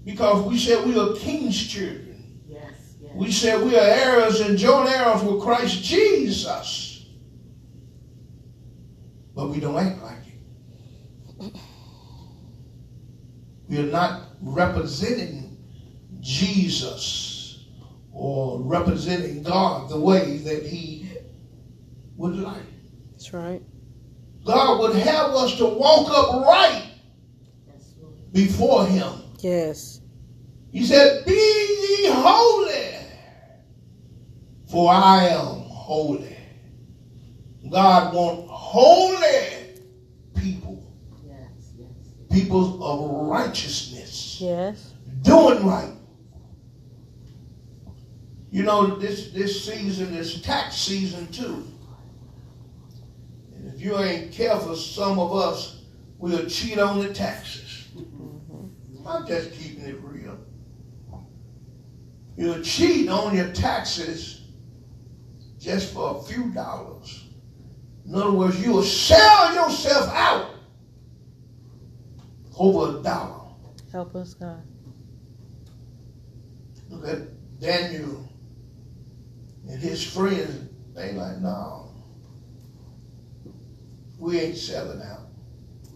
[0.03, 2.41] Because we said we are king's children.
[2.49, 2.97] Yes.
[3.01, 3.13] Yes.
[3.15, 7.05] We said we are heirs and joint heirs with Christ Jesus.
[9.33, 10.17] But we don't act like
[11.39, 11.53] it.
[13.69, 15.44] We are not representing
[16.25, 17.65] Jesus
[18.11, 21.07] or representing God the way that He
[22.17, 22.63] would like.
[23.11, 23.61] That's right.
[24.43, 26.83] God would have us to walk upright
[28.31, 29.11] before Him.
[29.39, 30.01] Yes.
[30.71, 32.95] He said, Be ye holy,
[34.69, 36.35] for I am holy.
[37.71, 39.77] God wants holy
[40.35, 40.83] people,
[41.25, 41.73] Yes.
[41.77, 41.89] Yes.
[42.31, 44.93] people of righteousness, Yes.
[45.21, 45.91] doing right.
[48.55, 51.67] You know, this, this season is tax season too.
[53.53, 55.83] And if you ain't careful, some of us
[56.17, 57.89] will cheat on the taxes.
[57.93, 59.05] Mm-hmm.
[59.05, 60.39] I'm just keeping it real.
[62.37, 64.43] You'll cheat on your taxes
[65.59, 67.25] just for a few dollars.
[68.05, 70.51] In other words, you will sell yourself out
[72.57, 73.49] over a dollar.
[73.91, 74.63] Help us, God.
[76.89, 78.24] Look at Daniel
[79.69, 80.69] and his friends.
[80.93, 81.89] They like, no,
[84.17, 85.27] we ain't selling out.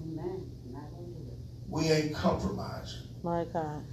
[0.01, 0.51] Amen.
[0.71, 1.37] Not gonna do it.
[1.69, 3.03] We ain't compromising.
[3.23, 3.83] My God.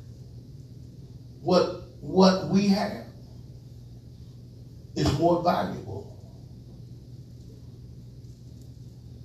[1.42, 3.04] What what we have
[4.96, 6.12] is more valuable.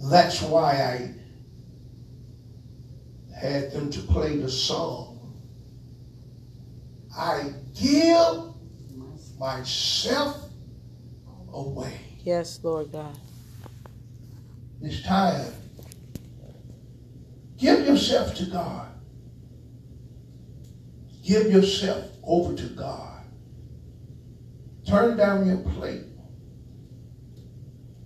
[0.03, 1.15] That's why I
[3.35, 5.19] had them to play the song.
[7.15, 8.51] I give
[9.41, 10.40] Myself.
[11.53, 11.99] Away.
[12.23, 13.17] Yes, Lord God.
[14.81, 15.53] It's time.
[17.57, 18.87] Give yourself to God.
[21.23, 23.23] Give yourself over to God.
[24.87, 26.05] Turn down your plate.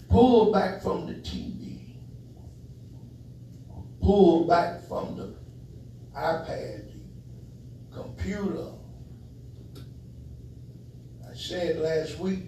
[0.09, 1.95] Pull back from the TV.
[4.01, 5.35] Pull back from the
[6.15, 6.91] iPad,
[7.89, 8.71] the computer.
[11.27, 12.43] I said last week,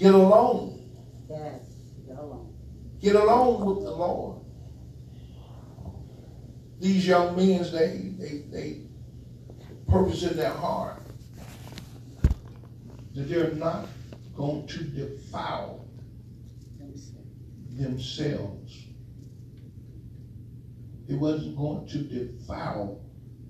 [0.00, 0.90] get alone.
[1.28, 1.60] Yes.
[2.08, 2.54] Go on.
[3.00, 4.40] Get along with the Lord.
[6.80, 8.80] These young men, they they they
[9.88, 11.02] purpose in their heart
[13.14, 13.86] that they're not
[14.36, 15.84] going to defile
[16.78, 17.12] Themselves.
[17.76, 18.76] themselves.
[21.08, 23.00] It wasn't going to defile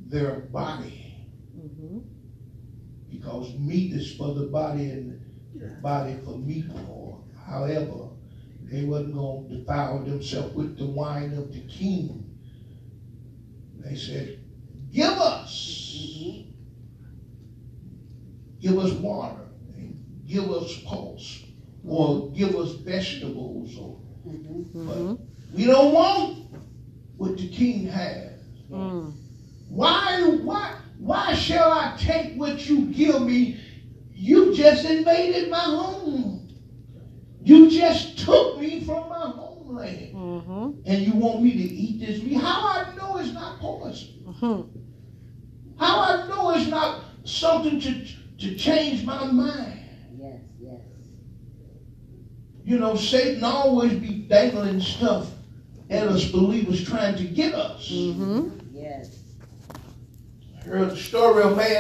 [0.06, 1.06] their body
[1.60, 1.98] Mm-hmm.
[3.10, 5.20] because meat is for the body and
[5.82, 8.08] body for meat or however
[8.70, 12.24] they wasn't going to defile themselves with the wine of the king
[13.78, 14.38] they said
[14.92, 15.96] give us
[18.60, 19.46] give us water
[19.76, 19.96] and
[20.26, 21.44] give us pulse
[21.86, 23.96] or give us vegetables or
[24.28, 24.78] Mm-hmm.
[24.78, 25.14] Mm-hmm.
[25.56, 26.44] we don't want
[27.16, 28.28] what the king has
[28.70, 29.12] Mm.
[29.68, 33.56] why, why, why shall I take what you give me?
[34.20, 36.46] You just invaded my home.
[37.42, 40.14] You just took me from my homeland.
[40.14, 40.70] Mm-hmm.
[40.84, 42.34] And you want me to eat this meat?
[42.34, 44.08] How I know it's not poison?
[44.28, 44.78] Mm-hmm.
[45.78, 48.04] How I know it's not something to,
[48.40, 49.88] to change my mind?
[50.18, 50.80] Yes, yes.
[52.62, 55.30] You know, Satan always be dangling stuff
[55.88, 57.90] at us believers trying to get us.
[57.90, 58.50] Mm-hmm.
[58.74, 59.16] Yes.
[60.60, 61.78] I heard the story of man